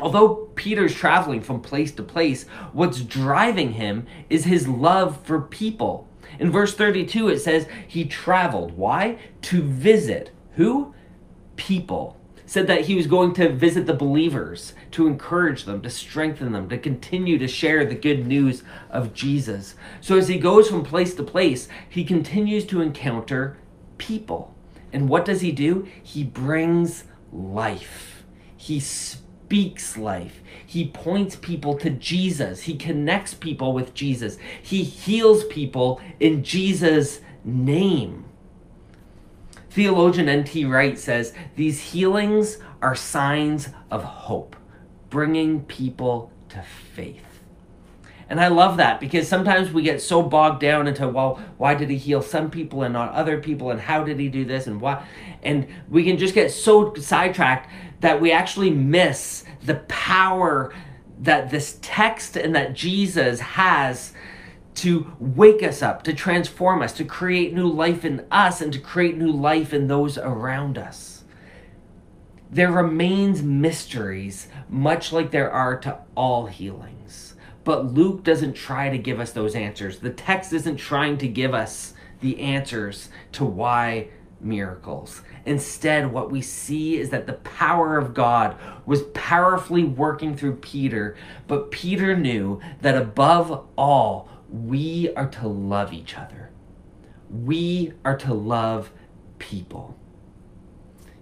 Although 0.00 0.50
Peter's 0.54 0.94
traveling 0.94 1.40
from 1.40 1.60
place 1.60 1.92
to 1.92 2.02
place, 2.02 2.44
what's 2.72 3.02
driving 3.02 3.72
him 3.72 4.06
is 4.28 4.44
his 4.44 4.68
love 4.68 5.24
for 5.24 5.40
people. 5.40 6.08
In 6.38 6.50
verse 6.50 6.74
32, 6.74 7.28
it 7.28 7.40
says 7.40 7.66
he 7.86 8.04
traveled. 8.04 8.76
Why? 8.76 9.18
To 9.42 9.62
visit 9.62 10.30
who? 10.54 10.94
People 11.56 12.16
said 12.46 12.66
that 12.66 12.86
he 12.86 12.96
was 12.96 13.06
going 13.06 13.32
to 13.32 13.48
visit 13.48 13.86
the 13.86 13.94
believers 13.94 14.74
to 14.90 15.06
encourage 15.06 15.64
them, 15.64 15.80
to 15.80 15.88
strengthen 15.90 16.50
them, 16.50 16.68
to 16.68 16.76
continue 16.76 17.38
to 17.38 17.46
share 17.46 17.84
the 17.84 17.94
good 17.94 18.26
news 18.26 18.64
of 18.90 19.14
Jesus. 19.14 19.76
So 20.00 20.18
as 20.18 20.26
he 20.26 20.38
goes 20.38 20.68
from 20.68 20.84
place 20.84 21.14
to 21.14 21.22
place, 21.22 21.68
he 21.88 22.02
continues 22.04 22.64
to 22.66 22.80
encounter 22.80 23.56
people. 23.98 24.52
And 24.92 25.08
what 25.08 25.24
does 25.24 25.42
he 25.42 25.52
do? 25.52 25.86
He 26.02 26.24
brings 26.24 27.04
life. 27.32 28.24
He 28.56 28.80
speaks 28.80 29.22
life. 29.96 30.40
He 30.64 30.88
points 30.88 31.34
people 31.34 31.76
to 31.78 31.90
Jesus. 31.90 32.62
He 32.62 32.76
connects 32.76 33.34
people 33.34 33.72
with 33.72 33.94
Jesus. 33.94 34.38
He 34.62 34.84
heals 34.84 35.44
people 35.44 36.00
in 36.20 36.44
Jesus' 36.44 37.20
name. 37.44 38.24
Theologian 39.70 40.28
N.T. 40.28 40.64
Wright 40.64 40.98
says 40.98 41.32
these 41.56 41.80
healings 41.92 42.58
are 42.80 42.94
signs 42.94 43.70
of 43.90 44.04
hope, 44.04 44.56
bringing 45.10 45.64
people 45.64 46.30
to 46.50 46.62
faith. 46.94 47.24
And 48.28 48.40
I 48.40 48.46
love 48.46 48.76
that 48.76 49.00
because 49.00 49.26
sometimes 49.26 49.72
we 49.72 49.82
get 49.82 50.00
so 50.00 50.22
bogged 50.22 50.60
down 50.60 50.86
into, 50.86 51.08
well, 51.08 51.40
why 51.58 51.74
did 51.74 51.90
he 51.90 51.96
heal 51.96 52.22
some 52.22 52.48
people 52.48 52.84
and 52.84 52.92
not 52.92 53.12
other 53.12 53.40
people? 53.40 53.72
And 53.72 53.80
how 53.80 54.04
did 54.04 54.20
he 54.20 54.28
do 54.28 54.44
this? 54.44 54.68
And 54.68 54.80
why? 54.80 55.04
And 55.42 55.66
we 55.88 56.04
can 56.04 56.16
just 56.16 56.34
get 56.34 56.52
so 56.52 56.94
sidetracked 56.94 57.68
that 58.00 58.20
we 58.20 58.32
actually 58.32 58.70
miss 58.70 59.44
the 59.62 59.76
power 59.88 60.74
that 61.20 61.50
this 61.50 61.78
text 61.82 62.36
and 62.36 62.54
that 62.54 62.74
Jesus 62.74 63.40
has 63.40 64.12
to 64.76 65.12
wake 65.18 65.62
us 65.62 65.82
up, 65.82 66.02
to 66.04 66.14
transform 66.14 66.80
us, 66.80 66.92
to 66.94 67.04
create 67.04 67.52
new 67.52 67.66
life 67.66 68.04
in 68.04 68.24
us, 68.30 68.60
and 68.60 68.72
to 68.72 68.78
create 68.78 69.18
new 69.18 69.30
life 69.30 69.74
in 69.74 69.88
those 69.88 70.16
around 70.16 70.78
us. 70.78 71.24
There 72.50 72.72
remains 72.72 73.42
mysteries, 73.42 74.48
much 74.68 75.12
like 75.12 75.30
there 75.30 75.50
are 75.50 75.78
to 75.80 75.98
all 76.14 76.46
healings. 76.46 77.34
But 77.62 77.92
Luke 77.92 78.24
doesn't 78.24 78.54
try 78.54 78.88
to 78.88 78.98
give 78.98 79.20
us 79.20 79.32
those 79.32 79.54
answers. 79.54 79.98
The 79.98 80.10
text 80.10 80.52
isn't 80.52 80.78
trying 80.78 81.18
to 81.18 81.28
give 81.28 81.52
us 81.52 81.94
the 82.20 82.40
answers 82.40 83.10
to 83.32 83.44
why 83.44 84.08
miracles. 84.40 85.22
Instead, 85.46 86.12
what 86.12 86.30
we 86.30 86.42
see 86.42 86.98
is 86.98 87.10
that 87.10 87.26
the 87.26 87.32
power 87.34 87.96
of 87.96 88.14
God 88.14 88.56
was 88.84 89.02
powerfully 89.14 89.84
working 89.84 90.36
through 90.36 90.56
Peter, 90.56 91.16
but 91.46 91.70
Peter 91.70 92.16
knew 92.16 92.60
that 92.80 92.96
above 92.96 93.66
all, 93.76 94.28
we 94.50 95.12
are 95.14 95.28
to 95.28 95.48
love 95.48 95.92
each 95.92 96.16
other. 96.16 96.50
We 97.30 97.92
are 98.04 98.16
to 98.18 98.34
love 98.34 98.90
people. 99.38 99.96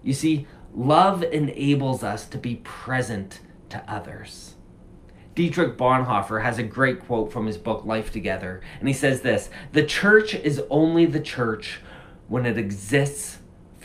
You 0.03 0.15
see, 0.15 0.47
love 0.75 1.23
enables 1.23 2.03
us 2.03 2.27
to 2.29 2.39
be 2.39 2.57
present 2.57 3.41
to 3.69 3.83
others. 3.87 4.55
Dietrich 5.35 5.77
Bonhoeffer 5.77 6.43
has 6.43 6.59
a 6.59 6.65
great 6.65 7.01
quote 7.01 7.33
from 7.33 7.47
his 7.47 7.59
book 7.59 7.85
Life 7.85 8.11
Together, 8.11 8.61
and 8.81 8.89
he 8.89 8.95
says 8.95 9.21
this 9.21 9.51
The 9.73 9.85
church 9.85 10.35
is 10.35 10.63
only 10.71 11.07
the 11.07 11.21
church 11.21 11.81
when 12.27 12.45
it 12.45 12.59
exists 12.59 13.38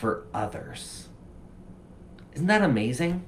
for 0.04 0.26
others. 0.34 1.08
Isn't 2.34 2.48
that 2.48 2.60
amazing? 2.60 3.24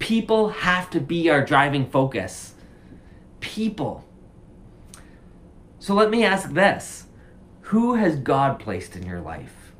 People 0.00 0.48
have 0.48 0.90
to 0.90 0.98
be 0.98 1.30
our 1.30 1.44
driving 1.44 1.88
focus. 1.88 2.54
People. 3.38 4.04
So 5.78 5.94
let 5.94 6.10
me 6.10 6.24
ask 6.24 6.50
this 6.50 7.06
Who 7.60 7.94
has 7.94 8.16
God 8.16 8.58
placed 8.58 8.96
in 8.96 9.06
your 9.06 9.20
life? 9.20 9.72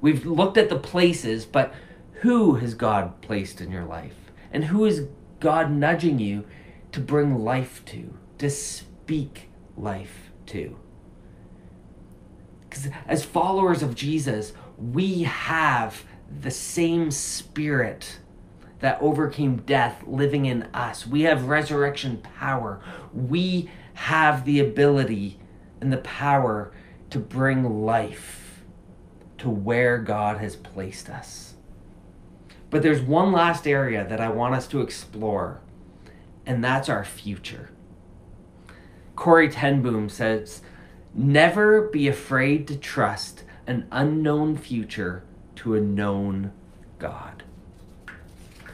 We've 0.00 0.24
looked 0.24 0.58
at 0.58 0.68
the 0.68 0.78
places, 0.78 1.44
but 1.44 1.74
who 2.20 2.54
has 2.54 2.74
God 2.74 3.20
placed 3.20 3.60
in 3.60 3.72
your 3.72 3.84
life? 3.84 4.30
And 4.52 4.66
who 4.66 4.84
is 4.84 5.08
God 5.40 5.72
nudging 5.72 6.20
you 6.20 6.44
to 6.92 7.00
bring 7.00 7.42
life 7.42 7.84
to, 7.86 8.16
to 8.38 8.48
speak 8.48 9.48
life 9.76 10.30
to? 10.46 10.78
Because 12.68 12.90
as 13.08 13.24
followers 13.24 13.82
of 13.82 13.96
Jesus, 13.96 14.52
we 14.78 15.22
have 15.22 16.04
the 16.40 16.50
same 16.50 17.10
spirit 17.10 18.18
that 18.80 19.00
overcame 19.00 19.56
death 19.58 20.02
living 20.06 20.46
in 20.46 20.64
us. 20.74 21.06
We 21.06 21.22
have 21.22 21.48
resurrection 21.48 22.18
power. 22.18 22.80
We 23.12 23.70
have 23.94 24.44
the 24.44 24.60
ability 24.60 25.38
and 25.80 25.92
the 25.92 25.98
power 25.98 26.72
to 27.10 27.18
bring 27.18 27.84
life 27.84 28.64
to 29.38 29.48
where 29.48 29.98
God 29.98 30.38
has 30.38 30.56
placed 30.56 31.08
us. 31.08 31.54
But 32.68 32.82
there's 32.82 33.00
one 33.00 33.32
last 33.32 33.66
area 33.66 34.06
that 34.06 34.20
I 34.20 34.28
want 34.28 34.54
us 34.54 34.66
to 34.68 34.80
explore, 34.80 35.60
and 36.44 36.62
that's 36.62 36.88
our 36.88 37.04
future. 37.04 37.70
Corrie 39.14 39.48
ten 39.48 39.80
Boom 39.82 40.08
says, 40.08 40.62
Never 41.14 41.88
be 41.88 42.08
afraid 42.08 42.68
to 42.68 42.76
trust 42.76 43.44
an 43.66 43.86
unknown 43.90 44.56
future 44.56 45.24
to 45.56 45.74
a 45.74 45.80
known 45.80 46.52
God. 46.98 47.42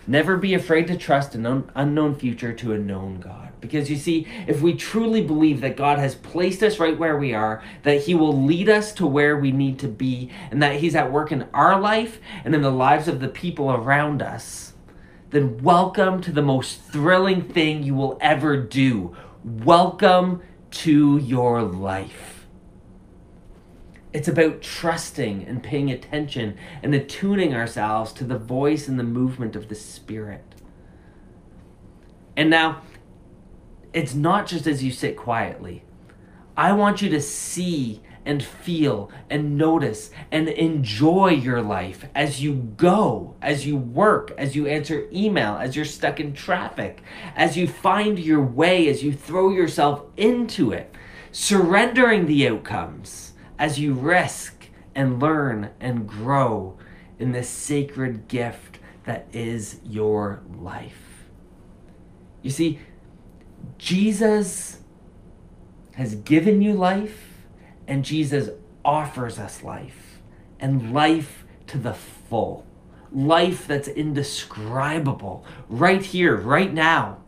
Never 0.06 0.36
be 0.36 0.54
afraid 0.54 0.88
to 0.88 0.96
trust 0.96 1.36
an 1.36 1.70
unknown 1.76 2.16
future 2.16 2.52
to 2.52 2.72
a 2.72 2.78
known 2.78 3.20
God. 3.20 3.50
Because 3.60 3.88
you 3.88 3.96
see, 3.96 4.26
if 4.48 4.60
we 4.60 4.74
truly 4.74 5.22
believe 5.22 5.60
that 5.60 5.76
God 5.76 6.00
has 6.00 6.16
placed 6.16 6.62
us 6.64 6.80
right 6.80 6.98
where 6.98 7.16
we 7.16 7.32
are, 7.32 7.62
that 7.84 8.02
He 8.02 8.14
will 8.14 8.42
lead 8.42 8.68
us 8.68 8.92
to 8.94 9.06
where 9.06 9.36
we 9.36 9.52
need 9.52 9.78
to 9.78 9.88
be, 9.88 10.30
and 10.50 10.60
that 10.60 10.80
He's 10.80 10.96
at 10.96 11.12
work 11.12 11.30
in 11.30 11.46
our 11.54 11.80
life 11.80 12.18
and 12.44 12.52
in 12.52 12.62
the 12.62 12.72
lives 12.72 13.06
of 13.06 13.20
the 13.20 13.28
people 13.28 13.70
around 13.70 14.20
us, 14.20 14.72
then 15.30 15.62
welcome 15.62 16.20
to 16.22 16.32
the 16.32 16.42
most 16.42 16.82
thrilling 16.82 17.42
thing 17.42 17.84
you 17.84 17.94
will 17.94 18.18
ever 18.20 18.56
do. 18.56 19.16
Welcome 19.44 20.42
to 20.72 21.18
your 21.18 21.62
life. 21.62 22.41
It's 24.12 24.28
about 24.28 24.60
trusting 24.60 25.44
and 25.44 25.62
paying 25.62 25.90
attention 25.90 26.58
and 26.82 26.94
attuning 26.94 27.54
ourselves 27.54 28.12
to 28.14 28.24
the 28.24 28.38
voice 28.38 28.86
and 28.86 28.98
the 28.98 29.04
movement 29.04 29.56
of 29.56 29.68
the 29.68 29.74
Spirit. 29.74 30.44
And 32.36 32.50
now, 32.50 32.82
it's 33.92 34.14
not 34.14 34.46
just 34.46 34.66
as 34.66 34.82
you 34.82 34.90
sit 34.90 35.16
quietly. 35.16 35.84
I 36.56 36.72
want 36.72 37.00
you 37.00 37.08
to 37.10 37.20
see 37.20 38.02
and 38.24 38.42
feel 38.42 39.10
and 39.28 39.56
notice 39.56 40.10
and 40.30 40.48
enjoy 40.48 41.28
your 41.30 41.60
life 41.60 42.06
as 42.14 42.42
you 42.42 42.54
go, 42.76 43.34
as 43.42 43.66
you 43.66 43.76
work, 43.76 44.32
as 44.38 44.54
you 44.54 44.66
answer 44.66 45.08
email, 45.12 45.56
as 45.56 45.74
you're 45.74 45.84
stuck 45.84 46.20
in 46.20 46.32
traffic, 46.32 47.02
as 47.34 47.56
you 47.56 47.66
find 47.66 48.18
your 48.18 48.42
way, 48.42 48.88
as 48.88 49.02
you 49.02 49.12
throw 49.12 49.50
yourself 49.50 50.04
into 50.16 50.70
it, 50.70 50.94
surrendering 51.32 52.26
the 52.26 52.46
outcomes 52.46 53.31
as 53.62 53.78
you 53.78 53.94
risk 53.94 54.66
and 54.92 55.22
learn 55.22 55.70
and 55.78 56.08
grow 56.08 56.76
in 57.20 57.30
this 57.30 57.48
sacred 57.48 58.26
gift 58.26 58.80
that 59.04 59.24
is 59.32 59.78
your 59.84 60.42
life. 60.58 61.28
You 62.42 62.50
see, 62.50 62.80
Jesus 63.78 64.80
has 65.94 66.16
given 66.16 66.60
you 66.60 66.74
life, 66.74 67.46
and 67.86 68.04
Jesus 68.04 68.50
offers 68.84 69.38
us 69.38 69.62
life, 69.62 70.20
and 70.58 70.92
life 70.92 71.44
to 71.68 71.78
the 71.78 71.94
full. 71.94 72.66
Life 73.12 73.68
that's 73.68 73.86
indescribable, 73.86 75.46
right 75.68 76.02
here, 76.02 76.34
right 76.34 76.74
now. 76.74 77.18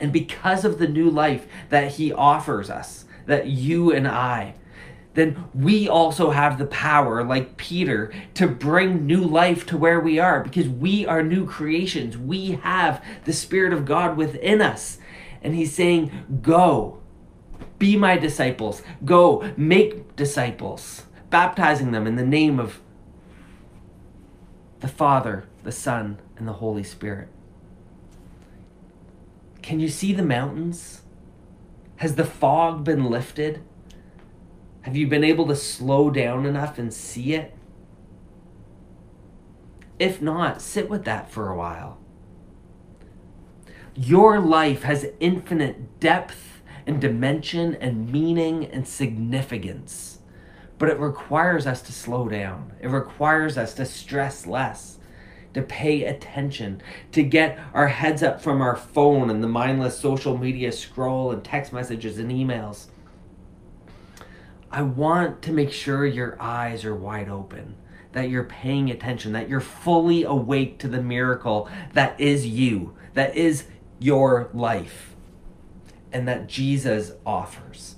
And 0.00 0.12
because 0.12 0.64
of 0.64 0.80
the 0.80 0.88
new 0.88 1.08
life 1.08 1.46
that 1.68 1.92
He 1.92 2.12
offers 2.12 2.70
us, 2.70 3.04
that 3.26 3.46
you 3.46 3.92
and 3.92 4.08
I 4.08 4.54
then 5.14 5.44
we 5.54 5.88
also 5.88 6.30
have 6.30 6.58
the 6.58 6.66
power, 6.66 7.24
like 7.24 7.56
Peter, 7.56 8.12
to 8.34 8.48
bring 8.48 9.06
new 9.06 9.22
life 9.22 9.64
to 9.66 9.76
where 9.76 10.00
we 10.00 10.18
are 10.18 10.42
because 10.42 10.68
we 10.68 11.06
are 11.06 11.22
new 11.22 11.46
creations. 11.46 12.18
We 12.18 12.52
have 12.62 13.02
the 13.24 13.32
Spirit 13.32 13.72
of 13.72 13.84
God 13.84 14.16
within 14.16 14.60
us. 14.60 14.98
And 15.40 15.54
He's 15.54 15.74
saying, 15.74 16.40
Go, 16.42 17.00
be 17.78 17.96
my 17.96 18.16
disciples, 18.16 18.82
go, 19.04 19.52
make 19.56 20.16
disciples, 20.16 21.04
baptizing 21.30 21.92
them 21.92 22.06
in 22.06 22.16
the 22.16 22.26
name 22.26 22.58
of 22.58 22.80
the 24.80 24.88
Father, 24.88 25.44
the 25.62 25.72
Son, 25.72 26.18
and 26.36 26.48
the 26.48 26.54
Holy 26.54 26.82
Spirit. 26.82 27.28
Can 29.62 29.80
you 29.80 29.88
see 29.88 30.12
the 30.12 30.24
mountains? 30.24 31.02
Has 31.96 32.16
the 32.16 32.24
fog 32.24 32.84
been 32.84 33.04
lifted? 33.04 33.62
Have 34.84 34.98
you 34.98 35.06
been 35.06 35.24
able 35.24 35.46
to 35.46 35.56
slow 35.56 36.10
down 36.10 36.44
enough 36.44 36.78
and 36.78 36.92
see 36.92 37.32
it? 37.32 37.56
If 39.98 40.20
not, 40.20 40.60
sit 40.60 40.90
with 40.90 41.06
that 41.06 41.30
for 41.30 41.48
a 41.48 41.56
while. 41.56 41.96
Your 43.94 44.40
life 44.40 44.82
has 44.82 45.06
infinite 45.20 46.00
depth 46.00 46.60
and 46.86 47.00
dimension 47.00 47.76
and 47.76 48.12
meaning 48.12 48.66
and 48.66 48.86
significance. 48.86 50.18
But 50.76 50.90
it 50.90 50.98
requires 50.98 51.66
us 51.66 51.80
to 51.80 51.92
slow 51.92 52.28
down. 52.28 52.74
It 52.78 52.88
requires 52.88 53.56
us 53.56 53.72
to 53.76 53.86
stress 53.86 54.46
less, 54.46 54.98
to 55.54 55.62
pay 55.62 56.04
attention, 56.04 56.82
to 57.12 57.22
get 57.22 57.58
our 57.72 57.88
heads 57.88 58.22
up 58.22 58.42
from 58.42 58.60
our 58.60 58.76
phone 58.76 59.30
and 59.30 59.42
the 59.42 59.48
mindless 59.48 59.98
social 59.98 60.36
media 60.36 60.72
scroll 60.72 61.32
and 61.32 61.42
text 61.42 61.72
messages 61.72 62.18
and 62.18 62.30
emails 62.30 62.88
I 64.74 64.82
want 64.82 65.40
to 65.42 65.52
make 65.52 65.70
sure 65.70 66.04
your 66.04 66.36
eyes 66.42 66.84
are 66.84 66.96
wide 66.96 67.28
open, 67.28 67.76
that 68.10 68.28
you're 68.28 68.42
paying 68.42 68.90
attention, 68.90 69.30
that 69.30 69.48
you're 69.48 69.60
fully 69.60 70.24
awake 70.24 70.80
to 70.80 70.88
the 70.88 71.00
miracle 71.00 71.68
that 71.92 72.20
is 72.20 72.44
you, 72.44 72.96
that 73.12 73.36
is 73.36 73.68
your 74.00 74.50
life, 74.52 75.14
and 76.10 76.26
that 76.26 76.48
Jesus 76.48 77.12
offers. 77.24 77.94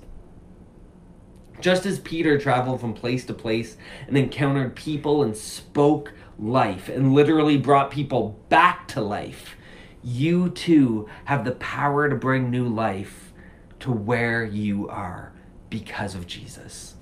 Just 1.62 1.86
as 1.86 1.98
Peter 1.98 2.38
traveled 2.38 2.82
from 2.82 2.92
place 2.92 3.24
to 3.24 3.32
place 3.32 3.78
and 4.06 4.18
encountered 4.18 4.76
people 4.76 5.22
and 5.22 5.34
spoke 5.34 6.12
life 6.38 6.90
and 6.90 7.14
literally 7.14 7.56
brought 7.56 7.90
people 7.90 8.38
back 8.50 8.86
to 8.88 9.00
life, 9.00 9.56
you 10.04 10.50
too 10.50 11.08
have 11.24 11.46
the 11.46 11.52
power 11.52 12.10
to 12.10 12.16
bring 12.16 12.50
new 12.50 12.68
life 12.68 13.32
to 13.80 13.90
where 13.90 14.44
you 14.44 14.86
are 14.90 15.32
because 15.70 16.14
of 16.14 16.26
Jesus? 16.26 16.94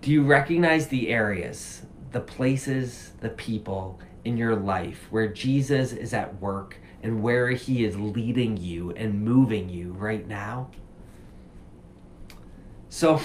Do 0.00 0.10
you 0.10 0.22
recognize 0.22 0.88
the 0.88 1.08
areas, 1.08 1.82
the 2.12 2.20
places, 2.20 3.12
the 3.20 3.30
people 3.30 3.98
in 4.24 4.36
your 4.36 4.54
life 4.54 5.06
where 5.10 5.28
Jesus 5.28 5.92
is 5.92 6.12
at 6.12 6.40
work 6.40 6.76
and 7.02 7.22
where 7.22 7.50
he 7.50 7.84
is 7.84 7.96
leading 7.96 8.56
you 8.56 8.90
and 8.92 9.22
moving 9.24 9.68
you 9.68 9.92
right 9.92 10.26
now? 10.26 10.70
So, 12.88 13.20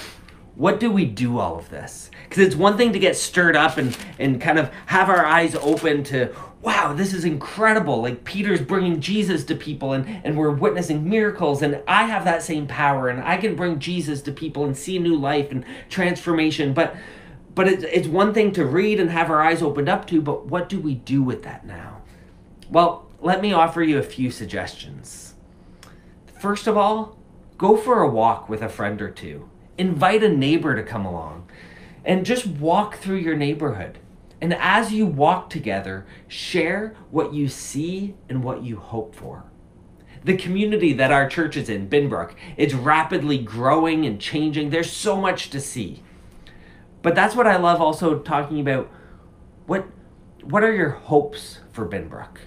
what 0.56 0.80
do 0.80 0.92
we 0.92 1.06
do 1.06 1.38
all 1.38 1.58
of 1.58 1.70
this? 1.70 2.12
Because 2.24 2.44
it's 2.44 2.56
one 2.56 2.76
thing 2.76 2.92
to 2.94 3.00
get 3.00 3.16
stirred 3.16 3.56
up 3.56 3.78
and, 3.78 3.98
and 4.18 4.42
kind 4.42 4.60
of 4.60 4.72
have 4.88 5.10
our 5.10 5.26
eyes 5.26 5.56
open 5.56 6.04
to, 6.06 6.34
wow, 6.62 6.94
this 6.94 7.14
is 7.14 7.24
incredible. 7.24 8.02
Like 8.02 8.24
Peter's 8.24 8.62
bringing 8.62 9.00
Jesus 9.00 9.44
to 9.46 9.56
people 9.56 9.94
and, 9.94 10.22
and 10.24 10.38
we're 10.38 10.52
witnessing 10.52 11.10
miracles, 11.10 11.62
and 11.62 11.82
I 11.88 12.04
have 12.06 12.26
that 12.26 12.44
same 12.44 12.68
power, 12.68 13.08
and 13.08 13.24
I 13.24 13.38
can 13.38 13.56
bring 13.56 13.80
Jesus 13.80 14.22
to 14.24 14.32
people 14.32 14.66
and 14.66 14.78
see 14.78 15.00
new 15.00 15.16
life 15.16 15.52
and 15.52 15.64
transformation. 15.90 16.74
But 16.74 16.96
but 17.56 17.68
it's, 17.68 17.84
it's 17.84 18.08
one 18.08 18.34
thing 18.34 18.52
to 18.54 18.66
read 18.66 19.00
and 19.00 19.10
have 19.10 19.30
our 19.30 19.42
eyes 19.42 19.62
opened 19.62 19.90
up 19.90 20.08
to, 20.08 20.22
but 20.22 20.46
what 20.46 20.70
do 20.70 20.80
we 20.80 20.96
do 20.96 21.22
with 21.22 21.44
that 21.44 21.66
now? 21.66 22.02
Well, 22.70 23.10
let 23.20 23.42
me 23.42 23.52
offer 23.52 23.84
you 23.84 23.98
a 23.98 24.04
few 24.04 24.32
suggestions. 24.32 25.34
First 26.40 26.68
of 26.68 26.78
all, 26.78 27.18
go 27.58 27.76
for 27.76 28.02
a 28.02 28.10
walk 28.10 28.48
with 28.48 28.62
a 28.62 28.70
friend 28.70 29.02
or 29.02 29.10
two. 29.10 29.50
Invite 29.78 30.24
a 30.24 30.30
neighbor 30.30 30.76
to 30.76 30.84
come 30.84 31.06
along 31.06 31.50
and 32.06 32.26
just 32.26 32.48
walk 32.48 32.98
through 32.98 33.18
your 33.18 33.36
neighborhood 33.36 34.00
And 34.42 34.54
as 34.54 34.94
you 34.94 35.06
walk 35.06 35.50
together, 35.50 36.06
share 36.28 36.96
what 37.12 37.34
you 37.34 37.48
see 37.48 38.16
and 38.30 38.44
what 38.44 38.64
you 38.64 38.78
hope 38.78 39.16
for. 39.16 39.46
The 40.24 40.38
community 40.38 40.94
that 40.94 41.12
our 41.12 41.28
church 41.30 41.58
is 41.58 41.70
in, 41.70 41.90
Binbrook, 41.90 42.34
it's 42.58 42.74
rapidly 42.74 43.38
growing 43.38 44.06
and 44.06 44.20
changing. 44.20 44.70
There's 44.70 44.92
so 44.92 45.16
much 45.16 45.50
to 45.50 45.60
see. 45.60 46.04
But 47.02 47.16
that's 47.16 47.36
what 47.36 47.48
I 47.48 47.58
love 47.58 47.82
also 47.82 48.20
talking 48.20 48.60
about. 48.60 48.90
What 49.66 49.88
what 50.44 50.64
are 50.64 50.74
your 50.74 50.90
hopes 50.90 51.60
for 51.72 51.88
Binbrook? 51.88 52.38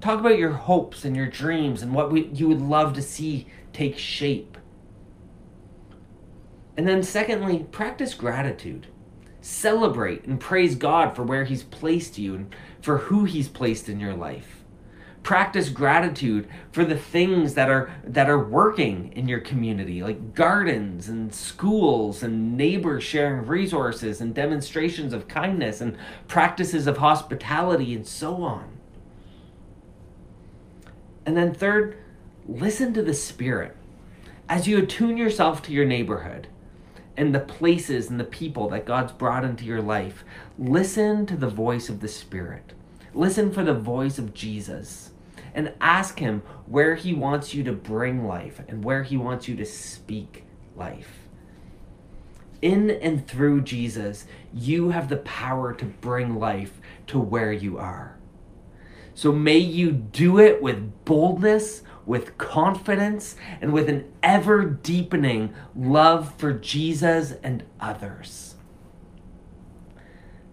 Talk 0.00 0.20
about 0.20 0.38
your 0.38 0.52
hopes 0.52 1.04
and 1.04 1.16
your 1.16 1.26
dreams 1.26 1.82
and 1.82 1.94
what 1.94 2.10
we, 2.10 2.26
you 2.28 2.48
would 2.48 2.60
love 2.60 2.94
to 2.94 3.02
see 3.02 3.46
take 3.72 3.98
shape. 3.98 4.56
And 6.76 6.88
then, 6.88 7.02
secondly, 7.02 7.66
practice 7.70 8.14
gratitude. 8.14 8.86
Celebrate 9.42 10.24
and 10.24 10.38
praise 10.38 10.76
God 10.76 11.16
for 11.16 11.24
where 11.24 11.44
He's 11.44 11.64
placed 11.64 12.16
you 12.16 12.36
and 12.36 12.54
for 12.80 12.98
who 12.98 13.24
He's 13.24 13.48
placed 13.48 13.88
in 13.88 13.98
your 13.98 14.14
life. 14.14 14.62
Practice 15.24 15.68
gratitude 15.68 16.48
for 16.70 16.84
the 16.84 16.96
things 16.96 17.54
that 17.54 17.68
are 17.68 17.92
that 18.04 18.30
are 18.30 18.38
working 18.38 19.12
in 19.14 19.28
your 19.28 19.40
community 19.40 20.00
like 20.02 20.34
gardens 20.34 21.08
and 21.08 21.34
schools 21.34 22.22
and 22.22 22.56
neighbors 22.56 23.02
sharing 23.02 23.44
resources 23.46 24.20
and 24.20 24.32
demonstrations 24.32 25.12
of 25.12 25.26
kindness 25.26 25.80
and 25.80 25.96
practices 26.28 26.86
of 26.86 26.98
hospitality 26.98 27.94
and 27.94 28.06
so 28.06 28.42
on. 28.42 28.78
And 31.26 31.36
then 31.36 31.52
third 31.52 31.98
listen 32.46 32.94
to 32.94 33.02
the 33.02 33.14
spirit. 33.14 33.76
As 34.48 34.68
you 34.68 34.78
attune 34.78 35.16
yourself 35.16 35.62
to 35.62 35.72
your 35.72 35.84
neighborhood 35.84 36.46
and 37.16 37.34
the 37.34 37.40
places 37.40 38.10
and 38.10 38.18
the 38.18 38.24
people 38.24 38.68
that 38.70 38.86
God's 38.86 39.12
brought 39.12 39.44
into 39.44 39.64
your 39.64 39.82
life 39.82 40.24
listen 40.58 41.26
to 41.26 41.36
the 41.36 41.48
voice 41.48 41.88
of 41.88 42.00
the 42.00 42.08
spirit 42.08 42.72
Listen 43.14 43.52
for 43.52 43.62
the 43.62 43.74
voice 43.74 44.18
of 44.18 44.32
Jesus 44.32 45.10
and 45.54 45.74
ask 45.80 46.18
Him 46.18 46.42
where 46.66 46.94
He 46.94 47.12
wants 47.12 47.54
you 47.54 47.62
to 47.64 47.72
bring 47.72 48.26
life 48.26 48.60
and 48.68 48.82
where 48.82 49.02
He 49.02 49.16
wants 49.16 49.48
you 49.48 49.56
to 49.56 49.66
speak 49.66 50.44
life. 50.74 51.28
In 52.62 52.90
and 52.90 53.26
through 53.26 53.62
Jesus, 53.62 54.26
you 54.54 54.90
have 54.90 55.08
the 55.08 55.18
power 55.18 55.74
to 55.74 55.84
bring 55.84 56.38
life 56.38 56.80
to 57.08 57.18
where 57.18 57.52
you 57.52 57.76
are. 57.76 58.16
So 59.14 59.30
may 59.30 59.58
you 59.58 59.92
do 59.92 60.38
it 60.38 60.62
with 60.62 61.04
boldness, 61.04 61.82
with 62.06 62.38
confidence, 62.38 63.36
and 63.60 63.72
with 63.72 63.88
an 63.88 64.10
ever 64.22 64.64
deepening 64.64 65.54
love 65.74 66.34
for 66.36 66.52
Jesus 66.52 67.34
and 67.42 67.64
others. 67.80 68.56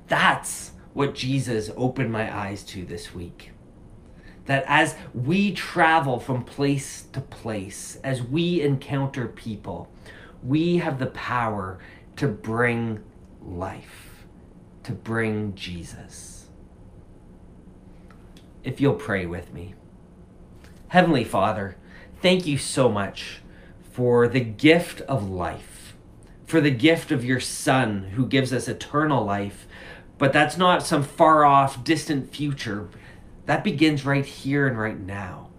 That's 0.08 0.72
what 0.94 1.16
Jesus 1.16 1.72
opened 1.76 2.12
my 2.12 2.36
eyes 2.36 2.64
to 2.64 2.86
this 2.86 3.14
week 3.14 3.52
that 4.50 4.66
as 4.66 4.96
we 5.14 5.54
travel 5.54 6.20
from 6.20 6.44
place 6.44 7.04
to 7.14 7.22
place, 7.22 8.00
as 8.04 8.24
we 8.24 8.62
encounter 8.62 9.28
people, 9.28 9.88
we 10.44 10.78
have 10.78 10.98
the 10.98 11.06
power 11.06 11.78
to 12.16 12.28
bring 12.28 13.00
life, 13.44 14.26
to 14.82 14.92
bring 14.92 15.54
Jesus. 15.54 16.50
If 18.64 18.82
you'll 18.82 18.96
pray 18.96 19.28
with 19.28 19.54
me. 19.54 19.76
Heavenly 20.90 21.24
Father, 21.24 21.76
thank 22.20 22.48
you 22.48 22.58
so 22.58 22.90
much 22.90 23.42
for 23.92 24.28
the 24.28 24.40
gift 24.40 25.02
of 25.02 25.30
life, 25.30 25.96
for 26.48 26.60
the 26.60 26.72
gift 26.72 27.12
of 27.12 27.24
your 27.24 27.40
Son 27.40 28.06
who 28.16 28.26
gives 28.26 28.52
us 28.52 28.68
eternal 28.68 29.24
life. 29.24 29.68
But 30.18 30.34
that's 30.34 30.58
not 30.58 30.82
some 30.82 31.04
far 31.04 31.46
off, 31.46 31.84
distant 31.84 32.34
future. 32.34 32.90
That 33.46 33.64
begins 33.64 34.04
right 34.04 34.26
here 34.26 34.66
and 34.66 34.80
right 34.80 35.00
now. 35.00 35.50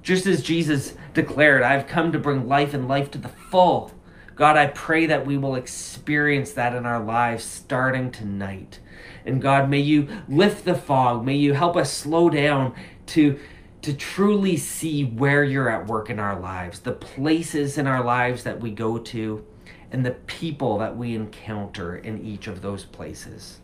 Just 0.00 0.26
as 0.26 0.44
Jesus 0.44 0.94
declared, 1.12 1.64
I've 1.64 1.88
come 1.88 2.12
to 2.12 2.20
bring 2.20 2.46
life 2.46 2.72
and 2.72 2.86
life 2.86 3.10
to 3.10 3.18
the 3.18 3.28
full. 3.28 3.90
God, 4.36 4.56
I 4.56 4.66
pray 4.66 5.06
that 5.06 5.26
we 5.26 5.36
will 5.36 5.56
experience 5.56 6.52
that 6.52 6.76
in 6.76 6.86
our 6.86 7.02
lives 7.02 7.42
starting 7.42 8.12
tonight. 8.12 8.78
And 9.24 9.42
God, 9.42 9.68
may 9.68 9.80
you 9.80 10.06
lift 10.28 10.64
the 10.64 10.76
fog. 10.76 11.24
May 11.24 11.34
you 11.34 11.54
help 11.54 11.74
us 11.76 11.92
slow 11.92 12.30
down 12.30 12.76
to, 13.06 13.40
to 13.86 13.94
truly 13.94 14.56
see 14.56 15.04
where 15.04 15.44
you're 15.44 15.68
at 15.68 15.86
work 15.86 16.10
in 16.10 16.18
our 16.18 16.40
lives, 16.40 16.80
the 16.80 16.90
places 16.90 17.78
in 17.78 17.86
our 17.86 18.02
lives 18.02 18.42
that 18.42 18.60
we 18.60 18.68
go 18.68 18.98
to, 18.98 19.46
and 19.92 20.04
the 20.04 20.10
people 20.10 20.76
that 20.78 20.96
we 20.96 21.14
encounter 21.14 21.96
in 21.96 22.20
each 22.20 22.48
of 22.48 22.62
those 22.62 22.84
places. 22.84 23.60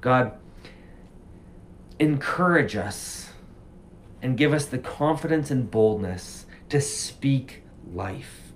God, 0.00 0.32
encourage 2.00 2.74
us 2.74 3.30
and 4.20 4.36
give 4.36 4.52
us 4.52 4.64
the 4.64 4.78
confidence 4.78 5.52
and 5.52 5.70
boldness 5.70 6.46
to 6.68 6.80
speak 6.80 7.62
life. 7.92 8.52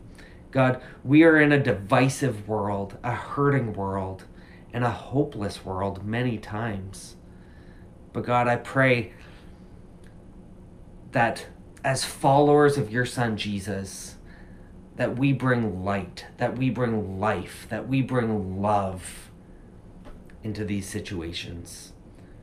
God, 0.50 0.83
we 1.05 1.22
are 1.22 1.40
in 1.40 1.53
a 1.53 1.62
divisive 1.62 2.48
world, 2.48 2.98
a 3.05 3.12
hurting 3.12 3.74
world, 3.74 4.24
and 4.72 4.83
a 4.83 4.90
hopeless 4.90 5.64
world 5.64 6.05
many 6.05 6.38
times. 6.38 7.14
But 8.12 8.24
God, 8.24 8.48
I 8.48 8.57
pray 8.57 9.12
that 11.14 11.46
as 11.85 12.05
followers 12.05 12.77
of 12.77 12.90
your 12.90 13.07
son 13.07 13.37
Jesus, 13.37 14.16
that 14.96 15.16
we 15.16 15.33
bring 15.33 15.85
light, 15.85 16.27
that 16.38 16.59
we 16.59 16.70
bring 16.70 17.20
life, 17.20 17.66
that 17.70 17.88
we 17.88 18.03
bring 18.03 18.61
love 18.61 19.31
into 20.42 20.64
these 20.64 20.88
situations. 20.88 21.92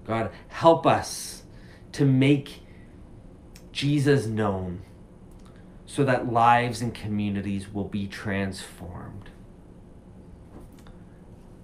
God, 0.05 0.31
help 0.47 0.87
us 0.87 1.43
to 1.91 2.05
make 2.05 2.61
Jesus 3.73 4.25
known 4.25 4.83
so 5.85 6.05
that 6.05 6.31
lives 6.31 6.81
and 6.81 6.93
communities 6.93 7.73
will 7.73 7.89
be 7.89 8.07
transformed. 8.07 9.31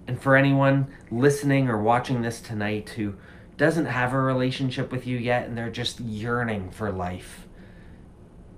And 0.06 0.22
for 0.22 0.36
anyone 0.36 0.88
listening 1.10 1.70
or 1.70 1.82
watching 1.82 2.22
this 2.22 2.42
tonight 2.42 2.90
who 2.90 3.16
doesn't 3.58 3.86
have 3.86 4.14
a 4.14 4.20
relationship 4.20 4.92
with 4.92 5.08
you 5.08 5.18
yet 5.18 5.48
and 5.48 5.58
they're 5.58 5.70
just 5.70 6.00
yearning 6.00 6.70
for 6.70 6.92
life, 6.92 7.48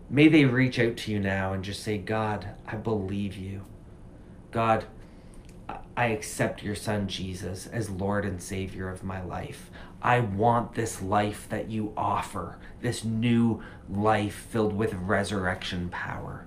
may 0.10 0.28
they 0.28 0.46
reach 0.46 0.78
out 0.78 0.98
to 0.98 1.12
you 1.12 1.20
now 1.20 1.54
and 1.54 1.64
just 1.64 1.84
say, 1.84 1.98
God, 1.98 2.50
I 2.68 2.76
believe 2.76 3.38
you. 3.38 3.66
God, 4.52 4.86
I 5.96 6.08
accept 6.08 6.64
your 6.64 6.76
son 6.76 7.08
Jesus 7.08 7.68
as 7.68 7.90
Lord 7.90 8.26
and 8.26 8.42
Savior 8.42 8.90
of 8.90 9.04
my 9.04 9.22
life. 9.22 9.70
I 10.02 10.22
want 10.22 10.74
this 10.74 11.02
life 11.02 11.48
that 11.50 11.70
you 11.70 11.94
offer, 11.96 12.58
this 12.82 13.04
new 13.04 13.62
life 13.90 14.48
filled 14.50 14.74
with 14.74 14.94
resurrection 14.94 15.90
power. 15.90 16.46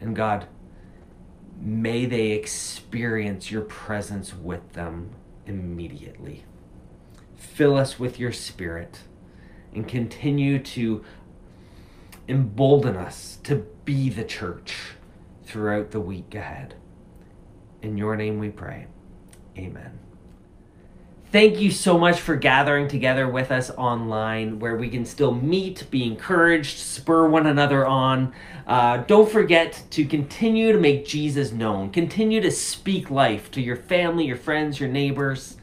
And 0.00 0.16
God, 0.16 0.46
may 1.60 2.06
they 2.06 2.32
experience 2.32 3.50
your 3.50 3.62
presence 3.62 4.34
with 4.34 4.72
them 4.72 5.10
immediately. 5.46 6.44
Fill 7.40 7.76
us 7.76 7.98
with 7.98 8.20
your 8.20 8.32
spirit 8.32 9.00
and 9.74 9.88
continue 9.88 10.58
to 10.58 11.02
embolden 12.28 12.96
us 12.96 13.38
to 13.44 13.66
be 13.86 14.10
the 14.10 14.24
church 14.24 14.76
throughout 15.44 15.90
the 15.90 16.00
week 16.00 16.34
ahead. 16.34 16.74
In 17.80 17.96
your 17.96 18.14
name 18.14 18.38
we 18.38 18.50
pray. 18.50 18.86
Amen. 19.56 19.98
Thank 21.32 21.60
you 21.60 21.70
so 21.70 21.96
much 21.96 22.20
for 22.20 22.36
gathering 22.36 22.88
together 22.88 23.26
with 23.26 23.50
us 23.50 23.70
online 23.70 24.58
where 24.58 24.76
we 24.76 24.90
can 24.90 25.06
still 25.06 25.32
meet, 25.32 25.88
be 25.90 26.04
encouraged, 26.04 26.78
spur 26.78 27.26
one 27.26 27.46
another 27.46 27.86
on. 27.86 28.34
Uh, 28.66 28.98
don't 28.98 29.30
forget 29.30 29.82
to 29.90 30.04
continue 30.04 30.72
to 30.72 30.78
make 30.78 31.06
Jesus 31.06 31.52
known. 31.52 31.90
Continue 31.90 32.40
to 32.42 32.50
speak 32.50 33.10
life 33.10 33.50
to 33.52 33.62
your 33.62 33.76
family, 33.76 34.26
your 34.26 34.36
friends, 34.36 34.78
your 34.78 34.88
neighbors. 34.90 35.56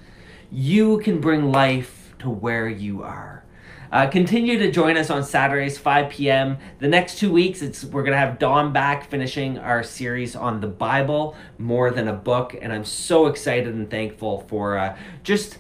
You 0.52 1.00
can 1.00 1.20
bring 1.20 1.52
life 1.52 2.16
to 2.20 2.30
where 2.30 2.70
you 2.70 3.04
are. 3.04 3.44
Uh, 3.92 4.08
continue 4.08 4.58
to 4.58 4.72
join 4.72 4.98
us 4.98 5.10
on 5.10 5.24
Saturdays, 5.24 5.78
5 5.78 6.10
p.m. 6.10 6.58
The 6.80 6.88
next 6.88 7.20
two 7.20 7.32
weeks, 7.32 7.62
it's 7.62 7.84
we're 7.84 8.04
gonna 8.04 8.18
have 8.18 8.40
Don 8.40 8.72
back 8.72 9.10
finishing 9.10 9.58
our 9.58 9.84
series 9.84 10.36
on 10.36 10.62
the 10.62 10.68
Bible, 10.68 11.36
more 11.58 11.92
than 11.92 12.08
a 12.08 12.14
book, 12.14 12.56
and 12.62 12.72
I'm 12.72 12.86
so 12.86 13.28
excited 13.28 13.74
and 13.74 13.90
thankful 13.90 14.42
for 14.48 14.78
uh, 14.78 14.98
just 15.24 15.58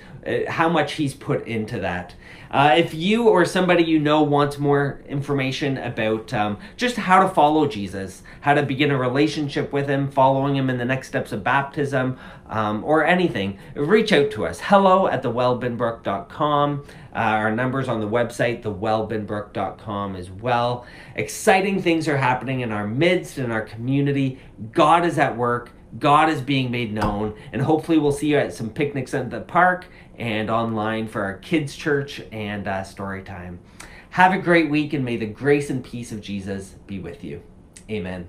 how 0.48 0.70
much 0.70 0.94
he's 0.94 1.14
put 1.14 1.48
into 1.48 1.80
that. 1.80 2.14
Uh, 2.50 2.76
if 2.78 2.94
you 2.94 3.28
or 3.28 3.44
somebody 3.44 3.84
you 3.84 4.00
know 4.00 4.24
wants 4.24 4.58
more 4.58 5.02
information 5.08 5.78
about 5.78 6.34
um, 6.34 6.58
just 6.78 6.96
how 6.96 7.22
to 7.22 7.30
follow 7.30 7.68
Jesus, 7.68 8.24
how 8.42 8.54
to 8.54 8.64
begin 8.64 8.92
a 8.92 8.98
relationship 8.98 9.74
with 9.74 9.88
him, 9.88 10.10
following 10.10 10.56
him 10.56 10.70
in 10.70 10.78
the 10.78 10.86
next 10.86 11.10
steps 11.10 11.32
of 11.34 11.44
baptism, 11.44 12.18
um, 12.48 12.84
or 12.86 13.06
anything, 13.06 13.60
reach 13.76 14.14
out 14.14 14.32
to 14.32 14.46
us. 14.46 14.62
Hello 14.62 15.08
at 15.08 15.24
thewellbinbrook.com. 15.24 16.86
Uh, 17.14 17.18
our 17.18 17.52
numbers 17.52 17.90
on 17.90 18.00
the 18.00 18.08
website, 18.08 18.62
thewellbinbrook.com 18.64 20.16
as 20.16 20.32
well. 20.32 20.86
Exciting 21.16 21.82
things 21.82 22.08
are 22.08 22.18
happening 22.18 22.62
in 22.62 22.72
our 22.72 22.88
midst, 22.88 23.38
in 23.38 23.52
our 23.52 23.62
community. 23.64 24.40
God 24.72 25.06
is 25.06 25.18
at 25.18 25.36
work. 25.36 25.72
God 26.00 26.30
is 26.30 26.42
being 26.42 26.72
made 26.72 26.94
known, 26.94 27.36
and 27.52 27.62
hopefully 27.62 27.98
we'll 27.98 28.12
see 28.12 28.28
you 28.28 28.38
at 28.38 28.54
some 28.54 28.70
picnics 28.70 29.14
at 29.14 29.30
the 29.30 29.42
park 29.42 29.86
and 30.18 30.50
online 30.50 31.08
for 31.08 31.24
our 31.24 31.38
kids' 31.38 31.76
church 31.76 32.22
and 32.32 32.68
uh, 32.68 32.84
story 32.84 33.24
time. 33.24 33.60
Have 34.12 34.34
a 34.34 34.40
great 34.40 34.70
week, 34.70 34.94
and 34.94 35.06
may 35.06 35.18
the 35.18 35.26
grace 35.26 35.70
and 35.70 35.84
peace 35.84 36.12
of 36.12 36.22
Jesus 36.22 36.76
be 36.86 37.00
with 37.00 37.24
you. 37.24 37.42
Amen. 37.90 38.28